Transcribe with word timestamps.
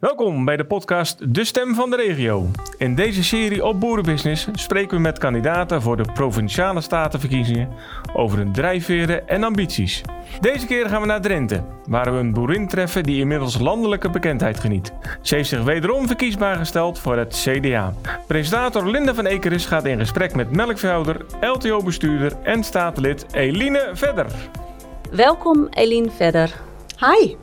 Welkom 0.00 0.44
bij 0.44 0.56
de 0.56 0.64
podcast 0.64 1.34
De 1.34 1.44
Stem 1.44 1.74
van 1.74 1.90
de 1.90 1.96
Regio. 1.96 2.46
In 2.76 2.94
deze 2.94 3.24
serie 3.24 3.64
op 3.64 3.80
Boerenbusiness 3.80 4.48
spreken 4.52 4.96
we 4.96 5.02
met 5.02 5.18
kandidaten 5.18 5.82
voor 5.82 5.96
de 5.96 6.12
Provinciale 6.14 6.80
Statenverkiezingen 6.80 7.68
over 8.14 8.38
hun 8.38 8.52
drijfveren 8.52 9.28
en 9.28 9.44
ambities. 9.44 10.02
Deze 10.40 10.66
keer 10.66 10.88
gaan 10.88 11.00
we 11.00 11.06
naar 11.06 11.20
Drenthe, 11.20 11.62
waar 11.88 12.12
we 12.12 12.18
een 12.18 12.32
boerin 12.32 12.68
treffen 12.68 13.02
die 13.02 13.20
inmiddels 13.20 13.58
landelijke 13.58 14.10
bekendheid 14.10 14.60
geniet. 14.60 14.92
Ze 15.22 15.34
heeft 15.34 15.48
zich 15.48 15.62
wederom 15.62 16.06
verkiesbaar 16.06 16.56
gesteld 16.56 16.98
voor 16.98 17.16
het 17.16 17.34
CDA. 17.34 17.94
Presentator 18.26 18.90
Linda 18.90 19.14
van 19.14 19.26
Ekeris 19.26 19.66
gaat 19.66 19.84
in 19.84 19.98
gesprek 19.98 20.34
met 20.34 20.50
melkveehouder, 20.50 21.24
LTO-bestuurder 21.40 22.32
en 22.42 22.64
statenlid 22.64 23.26
Eline 23.32 23.90
Verder. 23.92 24.26
Welkom 25.10 25.66
Eline 25.70 26.10
Verder. 26.10 26.60
Hi, 26.98 27.36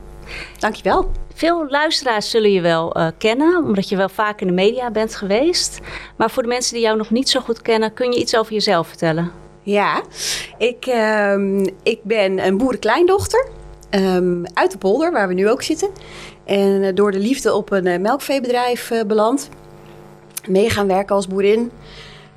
dankjewel. 0.58 1.25
Veel 1.36 1.66
luisteraars 1.68 2.30
zullen 2.30 2.52
je 2.52 2.60
wel 2.60 2.98
uh, 2.98 3.06
kennen, 3.18 3.64
omdat 3.64 3.88
je 3.88 3.96
wel 3.96 4.08
vaak 4.08 4.40
in 4.40 4.46
de 4.46 4.52
media 4.52 4.90
bent 4.90 5.14
geweest. 5.14 5.80
Maar 6.16 6.30
voor 6.30 6.42
de 6.42 6.48
mensen 6.48 6.74
die 6.74 6.82
jou 6.82 6.96
nog 6.96 7.10
niet 7.10 7.28
zo 7.28 7.40
goed 7.40 7.62
kennen, 7.62 7.92
kun 7.92 8.12
je 8.12 8.18
iets 8.18 8.36
over 8.36 8.52
jezelf 8.52 8.88
vertellen? 8.88 9.30
Ja, 9.62 10.02
ik, 10.58 10.86
uh, 10.86 11.64
ik 11.82 12.00
ben 12.02 12.46
een 12.46 12.56
boerenkleindochter 12.56 13.48
um, 13.90 14.44
uit 14.54 14.70
de 14.70 14.78
polder, 14.78 15.12
waar 15.12 15.28
we 15.28 15.34
nu 15.34 15.50
ook 15.50 15.62
zitten. 15.62 15.90
En 16.44 16.82
uh, 16.82 16.94
door 16.94 17.12
de 17.12 17.18
liefde 17.18 17.54
op 17.54 17.70
een 17.70 17.86
uh, 17.86 17.98
melkveebedrijf 17.98 18.92
beland. 19.06 19.48
Mee 20.48 20.70
gaan 20.70 20.86
werken 20.86 21.14
als 21.14 21.26
boerin. 21.26 21.60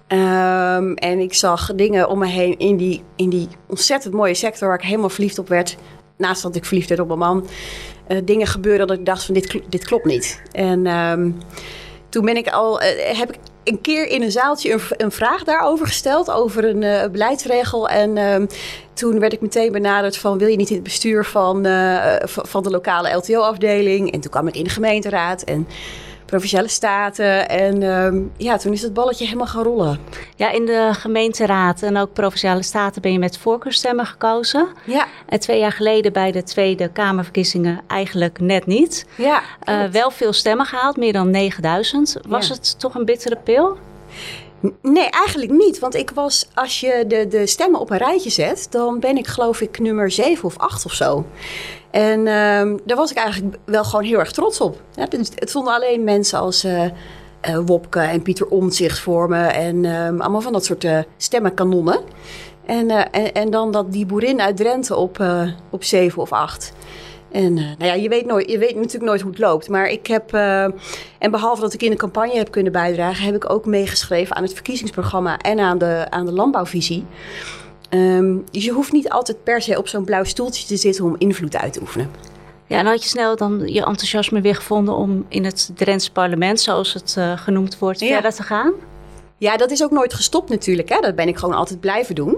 Um, 0.07 0.93
en 0.93 1.19
ik 1.19 1.33
zag 1.33 1.75
dingen 1.75 2.09
om 2.09 2.19
me 2.19 2.27
heen 2.27 2.57
in 2.57 2.77
die, 2.77 3.03
in 3.15 3.29
die 3.29 3.47
ontzettend 3.67 4.13
mooie 4.13 4.33
sector 4.33 4.67
waar 4.67 4.77
ik 4.77 4.85
helemaal 4.85 5.09
verliefd 5.09 5.39
op 5.39 5.47
werd. 5.47 5.77
Naast 6.17 6.41
dat 6.41 6.55
ik 6.55 6.65
verliefd 6.65 6.89
werd 6.89 7.01
op 7.01 7.07
mijn 7.07 7.19
man. 7.19 7.47
Uh, 8.09 8.17
dingen 8.23 8.47
gebeuren 8.47 8.87
dat 8.87 8.97
ik 8.97 9.05
dacht 9.05 9.23
van 9.23 9.33
dit, 9.33 9.61
dit 9.69 9.85
klopt 9.85 10.05
niet. 10.05 10.41
En 10.51 10.87
um, 10.87 11.37
toen 12.09 12.25
ben 12.25 12.37
ik 12.37 12.47
al, 12.47 12.81
uh, 12.81 12.87
heb 13.17 13.31
ik 13.31 13.39
een 13.63 13.81
keer 13.81 14.07
in 14.07 14.21
een 14.21 14.31
zaaltje 14.31 14.73
een, 14.73 14.81
een 14.97 15.11
vraag 15.11 15.43
daarover 15.43 15.87
gesteld. 15.87 16.31
Over 16.31 16.65
een 16.65 16.81
uh, 16.81 17.05
beleidsregel. 17.11 17.89
En 17.89 18.17
um, 18.17 18.47
toen 18.93 19.19
werd 19.19 19.33
ik 19.33 19.41
meteen 19.41 19.71
benaderd 19.71 20.17
van 20.17 20.37
wil 20.37 20.47
je 20.47 20.57
niet 20.57 20.69
in 20.69 20.75
het 20.75 20.83
bestuur 20.83 21.25
van, 21.25 21.65
van 22.25 22.63
de 22.63 22.69
lokale 22.69 23.13
LTO-afdeling. 23.13 24.11
En 24.11 24.19
toen 24.19 24.31
kwam 24.31 24.47
ik 24.47 24.55
in 24.55 24.63
de 24.63 24.69
gemeenteraad. 24.69 25.43
En 25.43 25.67
provinciale 26.29 26.67
staten. 26.67 27.49
En 27.49 27.83
um, 27.83 28.31
ja, 28.37 28.57
toen 28.57 28.73
is 28.73 28.81
het 28.81 28.93
balletje 28.93 29.25
helemaal 29.25 29.47
gaan 29.47 29.63
rollen. 29.63 29.99
Ja, 30.35 30.51
in 30.51 30.65
de 30.65 30.89
gemeenteraad 30.91 31.81
en 31.81 31.97
ook 31.97 32.13
provinciale 32.13 32.63
staten 32.63 33.01
ben 33.01 33.11
je 33.11 33.19
met 33.19 33.37
voorkeurstemmen 33.37 34.05
gekozen. 34.05 34.67
Ja. 34.85 35.07
En 35.25 35.39
twee 35.39 35.59
jaar 35.59 35.71
geleden 35.71 36.13
bij 36.13 36.31
de 36.31 36.43
Tweede 36.43 36.89
Kamerverkiezingen 36.91 37.81
eigenlijk 37.87 38.39
net 38.39 38.65
niet. 38.65 39.05
Ja. 39.17 39.41
Uh, 39.69 39.83
wel 39.83 40.11
veel 40.11 40.33
stemmen 40.33 40.65
gehaald, 40.65 40.97
meer 40.97 41.13
dan 41.13 41.29
9000. 41.29 42.17
Was 42.27 42.47
ja. 42.47 42.53
het 42.53 42.79
toch 42.79 42.95
een 42.95 43.05
bittere 43.05 43.37
pil? 43.43 43.77
Nee, 44.81 45.09
eigenlijk 45.09 45.51
niet. 45.51 45.79
Want 45.79 45.95
ik 45.95 46.11
was, 46.13 46.47
als 46.53 46.79
je 46.79 47.03
de, 47.07 47.27
de 47.27 47.47
stemmen 47.47 47.79
op 47.79 47.89
een 47.89 47.97
rijtje 47.97 48.29
zet, 48.29 48.67
dan 48.69 48.99
ben 48.99 49.17
ik 49.17 49.27
geloof 49.27 49.61
ik 49.61 49.79
nummer 49.79 50.11
7 50.11 50.43
of 50.43 50.57
8 50.57 50.85
of 50.85 50.93
zo. 50.93 51.25
En 51.91 52.19
uh, 52.19 52.77
daar 52.85 52.97
was 52.97 53.11
ik 53.11 53.17
eigenlijk 53.17 53.57
wel 53.65 53.83
gewoon 53.83 54.05
heel 54.05 54.19
erg 54.19 54.31
trots 54.31 54.61
op. 54.61 54.81
Het, 54.93 55.31
het 55.35 55.51
vonden 55.51 55.73
alleen 55.73 56.03
mensen 56.03 56.39
als 56.39 56.65
uh, 56.65 56.83
uh, 56.83 56.89
Wopke 57.65 57.99
en 57.99 58.21
Pieter 58.21 58.47
Omtzigt 58.47 58.99
voor 58.99 59.29
me. 59.29 59.41
En 59.41 59.83
uh, 59.83 60.05
allemaal 60.05 60.41
van 60.41 60.53
dat 60.53 60.65
soort 60.65 60.83
uh, 60.83 60.99
stemmenkanonnen. 61.17 61.99
En, 62.65 62.89
en, 62.89 63.33
en, 63.33 63.49
dan 63.49 63.71
dat 63.71 63.91
die 63.91 64.05
boerin 64.05 64.41
uit 64.41 64.57
Drenthe 64.57 64.95
op, 64.95 65.23
op 65.69 65.83
7 65.83 66.21
of 66.21 66.31
8. 66.31 66.73
En 67.31 67.53
nou 67.53 67.85
ja, 67.85 67.93
je 67.93 68.09
weet, 68.09 68.25
nooit, 68.25 68.51
je 68.51 68.57
weet 68.57 68.75
natuurlijk 68.75 69.03
nooit 69.03 69.21
hoe 69.21 69.31
het 69.31 69.39
loopt. 69.39 69.69
Maar 69.69 69.87
ik 69.87 70.07
heb, 70.07 70.33
en 71.19 71.31
behalve 71.31 71.61
dat 71.61 71.73
ik 71.73 71.83
in 71.83 71.89
de 71.89 71.97
campagne 71.97 72.37
heb 72.37 72.51
kunnen 72.51 72.71
bijdragen, 72.71 73.25
heb 73.25 73.35
ik 73.35 73.49
ook 73.49 73.65
meegeschreven 73.65 74.35
aan 74.35 74.43
het 74.43 74.53
verkiezingsprogramma 74.53 75.37
en 75.37 75.59
aan 75.59 75.77
de, 75.77 76.05
aan 76.09 76.25
de 76.25 76.31
landbouwvisie. 76.31 77.05
Um, 77.89 78.43
dus 78.51 78.65
je 78.65 78.71
hoeft 78.71 78.91
niet 78.91 79.09
altijd 79.09 79.43
per 79.43 79.61
se 79.61 79.77
op 79.77 79.87
zo'n 79.87 80.05
blauw 80.05 80.23
stoeltje 80.23 80.67
te 80.67 80.75
zitten 80.75 81.05
om 81.05 81.15
invloed 81.17 81.57
uit 81.57 81.73
te 81.73 81.81
oefenen. 81.81 82.11
Ja, 82.67 82.77
en 82.77 82.85
had 82.85 83.03
je 83.03 83.09
snel 83.09 83.35
dan 83.35 83.59
je 83.65 83.85
enthousiasme 83.85 84.41
weer 84.41 84.55
gevonden 84.55 84.95
om 84.95 85.25
in 85.27 85.45
het 85.45 85.71
Drents 85.75 86.09
parlement, 86.09 86.61
zoals 86.61 86.93
het 86.93 87.15
uh, 87.17 87.37
genoemd 87.37 87.79
wordt, 87.79 87.99
ja. 87.99 88.07
verder 88.07 88.33
te 88.33 88.43
gaan? 88.43 88.73
Ja, 89.37 89.57
dat 89.57 89.71
is 89.71 89.83
ook 89.83 89.91
nooit 89.91 90.13
gestopt 90.13 90.49
natuurlijk. 90.49 90.89
Hè? 90.89 90.99
Dat 90.99 91.15
ben 91.15 91.27
ik 91.27 91.37
gewoon 91.37 91.55
altijd 91.55 91.79
blijven 91.79 92.15
doen. 92.15 92.37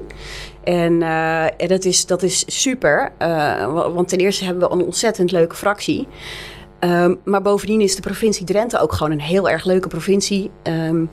En 0.64 1.02
uh, 1.02 1.46
dat, 1.68 1.86
is, 1.86 2.06
dat 2.06 2.24
is 2.24 2.62
super. 2.62 3.12
Uh, 3.20 3.94
want 3.94 4.08
ten 4.08 4.18
eerste 4.18 4.44
hebben 4.44 4.70
we 4.70 4.76
een 4.76 4.84
ontzettend 4.84 5.32
leuke 5.32 5.56
fractie. 5.56 6.08
Um, 6.80 7.20
maar 7.24 7.42
bovendien 7.42 7.82
is 7.82 7.96
de 7.96 8.02
provincie 8.02 8.46
Drenthe 8.46 8.80
ook 8.80 8.94
gewoon 8.94 9.12
een 9.12 9.22
heel 9.22 9.50
erg 9.50 9.66
leuke 9.66 9.88
provincie. 9.88 10.52
Um, 10.64 11.10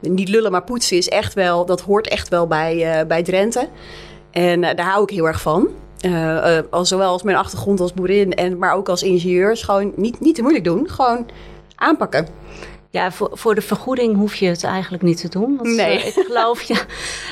niet 0.00 0.28
lullen, 0.28 0.50
maar 0.50 0.64
poetsen 0.64 0.96
is 0.96 1.08
echt 1.08 1.34
wel, 1.34 1.66
dat 1.66 1.80
hoort 1.80 2.08
echt 2.08 2.28
wel 2.28 2.46
bij, 2.46 3.00
uh, 3.00 3.06
bij 3.06 3.22
Drenthe. 3.22 3.68
En 4.30 4.62
uh, 4.62 4.74
daar 4.74 4.86
hou 4.86 5.02
ik 5.02 5.10
heel 5.10 5.26
erg 5.26 5.40
van. 5.40 5.68
Uh, 6.06 6.58
al 6.70 6.84
zowel 6.84 7.10
als 7.10 7.22
mijn 7.22 7.36
achtergrond 7.36 7.80
als 7.80 7.94
boerin, 7.94 8.34
en, 8.34 8.58
maar 8.58 8.74
ook 8.74 8.88
als 8.88 9.02
ingenieur. 9.02 9.56
Gewoon 9.56 9.92
niet, 9.96 10.20
niet 10.20 10.34
te 10.34 10.40
moeilijk 10.40 10.64
doen, 10.64 10.88
gewoon 10.88 11.26
aanpakken. 11.74 12.28
Ja, 12.90 13.12
voor, 13.12 13.30
voor 13.32 13.54
de 13.54 13.60
vergoeding 13.60 14.16
hoef 14.16 14.34
je 14.34 14.46
het 14.46 14.64
eigenlijk 14.64 15.02
niet 15.02 15.20
te 15.20 15.28
doen. 15.28 15.56
Want, 15.56 15.76
nee. 15.76 15.98
ik 15.98 16.24
geloof, 16.26 16.62
ja, 16.62 16.78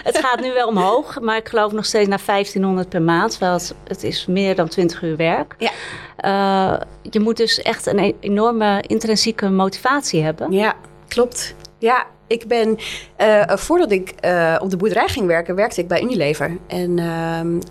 het 0.03 0.19
gaat 0.19 0.41
nu 0.41 0.53
wel 0.53 0.69
omhoog, 0.69 1.21
maar 1.21 1.37
ik 1.37 1.49
geloof 1.49 1.72
nog 1.72 1.84
steeds 1.84 2.09
naar 2.09 2.22
1500 2.26 2.88
per 2.88 3.03
maand. 3.03 3.31
Terwijl 3.31 3.53
het, 3.53 3.75
het 3.84 4.03
is 4.03 4.26
meer 4.26 4.55
dan 4.55 4.69
20 4.69 5.03
uur 5.03 5.16
werk. 5.16 5.56
Ja. 5.59 6.82
je 7.03 7.21
moet 7.21 7.37
dus 7.37 7.62
echt 7.62 7.87
een 7.87 8.15
enorme 8.21 8.82
intrinsieke 8.87 9.49
motivatie 9.49 10.22
hebben. 10.22 10.53
Ja, 10.53 10.75
klopt. 11.09 11.55
Ja, 11.78 12.06
ik 12.26 12.47
ben, 12.47 12.78
uh, 13.20 13.42
voordat 13.56 13.91
ik 13.91 14.14
uh, 14.25 14.56
op 14.62 14.70
de 14.70 14.76
boerderij 14.76 15.09
ging 15.09 15.26
werken, 15.26 15.54
werkte 15.54 15.81
ik 15.81 15.88
bij 15.88 16.03
Unilever 16.03 16.59
en, 16.66 16.98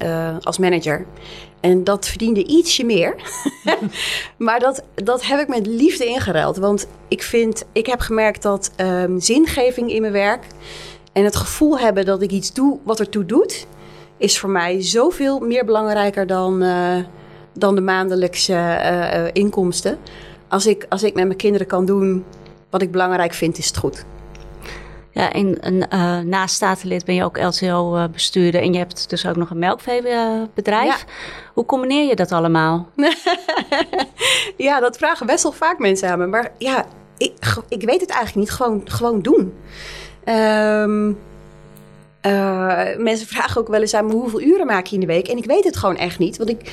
uh, 0.03 0.38
als 0.41 0.57
manager. 0.57 1.05
En 1.59 1.83
dat 1.83 2.07
verdiende 2.07 2.45
ietsje 2.45 2.83
meer. 2.83 3.16
maar 4.38 4.59
dat, 4.59 4.83
dat 4.93 5.25
heb 5.25 5.39
ik 5.39 5.47
met 5.47 5.67
liefde 5.67 6.05
ingeruild. 6.05 6.57
Want 6.57 6.88
ik 7.07 7.23
vind, 7.23 7.66
ik 7.71 7.85
heb 7.85 7.99
gemerkt 7.99 8.41
dat 8.41 8.71
um, 8.77 9.19
zingeving 9.19 9.91
in 9.91 10.01
mijn 10.01 10.13
werk 10.13 10.43
en 11.13 11.23
het 11.23 11.35
gevoel 11.35 11.79
hebben 11.79 12.05
dat 12.05 12.22
ik 12.22 12.31
iets 12.31 12.53
doe 12.53 12.79
wat 12.83 12.99
ertoe 12.99 13.25
doet, 13.25 13.67
is 14.17 14.39
voor 14.39 14.49
mij 14.49 14.81
zoveel 14.81 15.39
meer 15.39 15.66
belangrijker 15.66 16.27
dan, 16.27 16.63
dan 17.53 17.75
de 17.75 17.81
maandelijkse 17.81 19.29
inkomsten. 19.33 19.97
Als 20.47 20.66
ik, 20.66 20.85
als 20.89 21.03
ik 21.03 21.13
met 21.13 21.25
mijn 21.25 21.37
kinderen 21.37 21.67
kan 21.67 21.85
doen 21.85 22.25
wat 22.69 22.81
ik 22.81 22.91
belangrijk 22.91 23.33
vind, 23.33 23.57
is 23.57 23.67
het 23.67 23.77
goed. 23.77 24.05
Ja, 25.15 25.31
en, 25.31 25.61
en 25.61 25.75
uh, 25.75 26.19
naast 26.19 26.55
statenlid 26.55 27.05
ben 27.05 27.15
je 27.15 27.23
ook 27.23 27.41
LTO-bestuurder 27.41 28.61
en 28.61 28.71
je 28.73 28.77
hebt 28.77 29.09
dus 29.09 29.27
ook 29.27 29.35
nog 29.35 29.49
een 29.49 29.59
melkveebedrijf. 29.59 30.99
Ja. 30.99 31.13
Hoe 31.53 31.65
combineer 31.65 32.07
je 32.07 32.15
dat 32.15 32.31
allemaal? 32.31 32.89
ja, 34.57 34.79
dat 34.79 34.97
vragen 34.97 35.25
best 35.25 35.43
wel 35.43 35.51
vaak 35.51 35.79
mensen 35.79 36.09
aan 36.09 36.19
me. 36.19 36.25
Maar 36.25 36.51
ja, 36.57 36.85
ik, 37.17 37.33
ik 37.69 37.83
weet 37.83 38.01
het 38.01 38.09
eigenlijk 38.09 38.35
niet. 38.35 38.51
Gewoon, 38.51 38.81
gewoon 38.85 39.21
doen. 39.21 39.53
Um, 40.25 41.17
uh, 42.25 42.97
mensen 42.97 43.27
vragen 43.27 43.61
ook 43.61 43.67
wel 43.67 43.81
eens 43.81 43.93
aan 43.93 44.05
me 44.05 44.13
hoeveel 44.13 44.41
uren 44.41 44.65
maak 44.65 44.85
je 44.85 44.93
in 44.93 45.01
de 45.01 45.05
week. 45.05 45.27
En 45.27 45.37
ik 45.37 45.45
weet 45.45 45.63
het 45.63 45.77
gewoon 45.77 45.97
echt 45.97 46.19
niet. 46.19 46.37
Want 46.37 46.49
ik, 46.49 46.71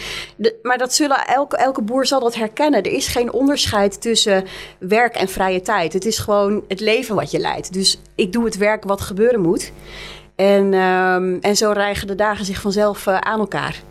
maar 0.62 0.78
dat 0.78 0.94
zullen 0.94 1.26
elke, 1.26 1.56
elke 1.56 1.82
boer 1.82 2.06
zal 2.06 2.20
dat 2.20 2.34
herkennen. 2.34 2.82
Er 2.82 2.92
is 2.92 3.06
geen 3.06 3.32
onderscheid 3.32 4.00
tussen 4.00 4.44
werk 4.78 5.14
en 5.14 5.28
vrije 5.28 5.60
tijd. 5.60 5.92
Het 5.92 6.04
is 6.04 6.18
gewoon 6.18 6.64
het 6.68 6.80
leven 6.80 7.14
wat 7.14 7.30
je 7.30 7.38
leidt. 7.38 7.72
Dus 7.72 8.00
ik 8.14 8.32
doe 8.32 8.44
het 8.44 8.56
werk 8.56 8.84
wat 8.84 9.00
gebeuren 9.00 9.40
moet. 9.40 9.72
En, 10.36 10.74
um, 10.74 11.38
en 11.40 11.56
zo 11.56 11.70
rijgen 11.70 12.06
de 12.06 12.14
dagen 12.14 12.44
zich 12.44 12.60
vanzelf 12.60 13.06
uh, 13.06 13.18
aan 13.18 13.38
elkaar. 13.38 13.82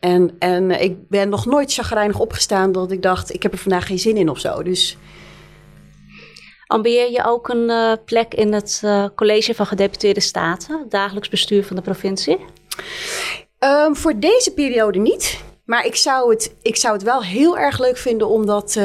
En, 0.00 0.30
en 0.38 0.82
ik 0.82 1.08
ben 1.08 1.28
nog 1.28 1.46
nooit 1.46 1.72
chagrijnig 1.72 2.18
opgestaan 2.18 2.72
dat 2.72 2.90
ik 2.90 3.02
dacht, 3.02 3.34
ik 3.34 3.42
heb 3.42 3.52
er 3.52 3.58
vandaag 3.58 3.86
geen 3.86 3.98
zin 3.98 4.16
in 4.16 4.28
of 4.28 4.38
zo. 4.38 4.62
Dus 4.62 4.96
Ambieer 6.72 7.10
je 7.10 7.24
ook 7.24 7.48
een 7.48 7.68
uh, 7.68 7.92
plek 8.04 8.34
in 8.34 8.52
het 8.52 8.82
uh, 8.84 9.04
College 9.14 9.54
van 9.54 9.66
Gedeputeerde 9.66 10.20
Staten, 10.20 10.86
dagelijks 10.88 11.28
bestuur 11.28 11.64
van 11.64 11.76
de 11.76 11.82
provincie? 11.82 12.38
Um, 13.58 13.96
voor 13.96 14.18
deze 14.18 14.52
periode 14.54 14.98
niet. 14.98 15.40
Maar 15.64 15.86
ik 15.86 15.96
zou, 15.96 16.30
het, 16.30 16.54
ik 16.62 16.76
zou 16.76 16.94
het 16.94 17.02
wel 17.02 17.22
heel 17.22 17.58
erg 17.58 17.78
leuk 17.78 17.96
vinden 17.96 18.28
om 18.28 18.46
dat 18.46 18.74
uh, 18.78 18.84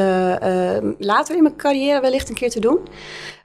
later 0.98 1.36
in 1.36 1.44
mijn 1.44 1.56
carrière 1.56 2.02
wellicht 2.02 2.30
een 2.30 2.36
keer 2.36 2.50
te 2.50 2.60
doen. 2.60 2.80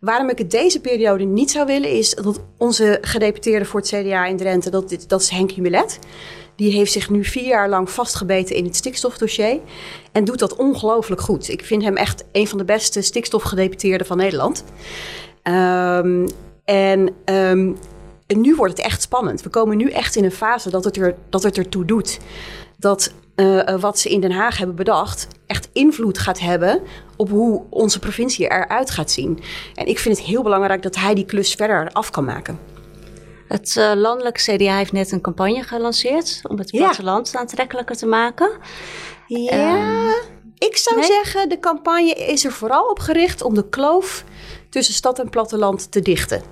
Waarom 0.00 0.28
ik 0.28 0.38
het 0.38 0.50
deze 0.50 0.80
periode 0.80 1.24
niet 1.24 1.50
zou 1.50 1.66
willen, 1.66 1.90
is 1.90 2.14
dat 2.14 2.40
onze 2.58 2.98
gedeputeerde 3.00 3.64
voor 3.64 3.80
het 3.80 3.88
CDA 3.88 4.26
in 4.26 4.36
Drenthe, 4.36 4.70
dat, 4.70 5.04
dat 5.08 5.20
is 5.20 5.28
Henk 5.28 5.50
Jumelet. 5.50 5.98
Die 6.56 6.72
heeft 6.72 6.92
zich 6.92 7.10
nu 7.10 7.24
vier 7.24 7.46
jaar 7.46 7.68
lang 7.68 7.90
vastgebeten 7.90 8.56
in 8.56 8.64
het 8.64 8.76
stikstofdossier. 8.76 9.60
En 10.12 10.24
doet 10.24 10.38
dat 10.38 10.56
ongelooflijk 10.56 11.20
goed. 11.20 11.48
Ik 11.48 11.64
vind 11.64 11.82
hem 11.82 11.96
echt 11.96 12.24
een 12.32 12.48
van 12.48 12.58
de 12.58 12.64
beste 12.64 13.02
stikstofgedeputeerden 13.02 14.06
van 14.06 14.16
Nederland. 14.16 14.64
Um, 15.42 16.28
en, 16.64 17.00
um, 17.24 17.76
en 18.26 18.40
nu 18.40 18.54
wordt 18.54 18.76
het 18.76 18.86
echt 18.86 19.02
spannend. 19.02 19.42
We 19.42 19.48
komen 19.48 19.76
nu 19.76 19.90
echt 19.90 20.16
in 20.16 20.24
een 20.24 20.32
fase 20.32 20.70
dat 20.70 20.84
het, 20.84 20.96
er, 20.96 21.14
dat 21.28 21.42
het 21.42 21.58
ertoe 21.58 21.84
doet. 21.84 22.18
Dat 22.78 23.12
wat 23.80 23.98
ze 23.98 24.08
in 24.08 24.20
Den 24.20 24.32
Haag 24.32 24.58
hebben 24.58 24.76
bedacht, 24.76 25.26
echt 25.46 25.68
invloed 25.72 26.18
gaat 26.18 26.40
hebben 26.40 26.80
op 27.16 27.28
hoe 27.28 27.62
onze 27.68 27.98
provincie 27.98 28.50
eruit 28.50 28.90
gaat 28.90 29.10
zien. 29.10 29.38
En 29.74 29.86
ik 29.86 29.98
vind 29.98 30.16
het 30.18 30.26
heel 30.26 30.42
belangrijk 30.42 30.82
dat 30.82 30.96
hij 30.96 31.14
die 31.14 31.24
klus 31.24 31.54
verder 31.54 31.90
af 31.92 32.10
kan 32.10 32.24
maken. 32.24 32.58
Het 33.52 33.76
uh, 33.78 33.92
landelijk 33.94 34.36
CDA 34.36 34.76
heeft 34.76 34.92
net 34.92 35.12
een 35.12 35.20
campagne 35.20 35.62
gelanceerd 35.62 36.40
om 36.48 36.58
het 36.58 36.70
platteland 36.70 37.36
aantrekkelijker 37.36 37.96
te 37.96 38.06
maken. 38.06 38.50
Ja, 39.26 39.76
uh, 39.76 40.14
ik 40.58 40.76
zou 40.76 41.02
zeggen, 41.02 41.48
de 41.48 41.58
campagne 41.58 42.14
is 42.14 42.44
er 42.44 42.52
vooral 42.52 42.90
op 42.90 42.98
gericht 42.98 43.42
om 43.42 43.54
de 43.54 43.68
kloof 43.68 44.24
tussen 44.68 44.94
stad 44.94 45.18
en 45.18 45.30
platteland 45.30 45.92
te 45.92 46.00
dichten. 46.00 46.42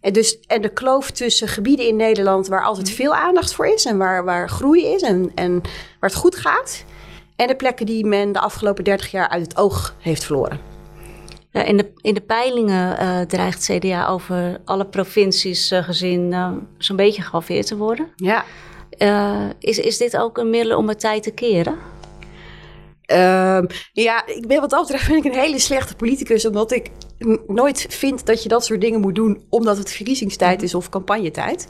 En, 0.00 0.12
dus, 0.12 0.40
en 0.40 0.62
de 0.62 0.72
kloof 0.72 1.10
tussen 1.10 1.48
gebieden 1.48 1.86
in 1.86 1.96
Nederland 1.96 2.48
waar 2.48 2.64
altijd 2.64 2.86
mhm. 2.86 2.96
veel 2.96 3.14
aandacht 3.14 3.54
voor 3.54 3.66
is 3.66 3.84
en 3.84 3.98
waar, 3.98 4.24
waar 4.24 4.48
groei 4.48 4.86
is 4.86 5.02
en, 5.02 5.32
en 5.34 5.60
waar 6.00 6.10
het 6.10 6.14
goed 6.14 6.36
gaat. 6.36 6.84
En 7.36 7.46
de 7.46 7.56
plekken 7.56 7.86
die 7.86 8.06
men 8.06 8.32
de 8.32 8.40
afgelopen 8.40 8.84
30 8.84 9.10
jaar 9.10 9.28
uit 9.28 9.42
het 9.42 9.56
oog 9.56 9.94
heeft 9.98 10.24
verloren. 10.24 10.73
Ja, 11.54 11.62
in, 11.62 11.76
de, 11.76 11.92
in 12.00 12.14
de 12.14 12.20
peilingen 12.20 13.02
uh, 13.02 13.20
dreigt 13.20 13.70
CDA 13.70 14.08
over 14.08 14.60
alle 14.64 14.86
provincies 14.86 15.72
uh, 15.72 15.82
gezien 15.82 16.34
zo'n 16.78 16.96
beetje 16.96 17.22
gehalveerd 17.22 17.66
te 17.66 17.76
worden. 17.76 18.08
Ja. 18.16 18.44
is, 19.58 19.78
is 19.78 19.98
dit 19.98 20.16
ook 20.16 20.38
een 20.38 20.50
middel 20.50 20.78
om 20.78 20.88
het 20.88 21.00
tijd 21.00 21.22
te 21.22 21.30
keren? 21.30 21.78
Ehm, 23.04 23.64
ja, 23.92 24.26
ik 24.26 24.46
ben 24.46 24.60
wat 24.60 24.70
dat 24.70 24.80
betreft 24.80 25.08
ben 25.08 25.16
ik 25.16 25.24
een 25.24 25.40
hele 25.40 25.58
slechte 25.58 25.96
politicus, 25.96 26.46
omdat 26.46 26.72
ik 26.72 26.90
nooit 27.46 27.86
vind 27.88 28.26
dat 28.26 28.42
je 28.42 28.48
dat 28.48 28.64
soort 28.64 28.80
dingen 28.80 29.00
moet 29.00 29.14
doen 29.14 29.44
omdat 29.48 29.78
het 29.78 29.92
verkiezingstijd 29.92 30.62
is 30.62 30.74
of 30.74 30.88
campagnetijd. 30.88 31.68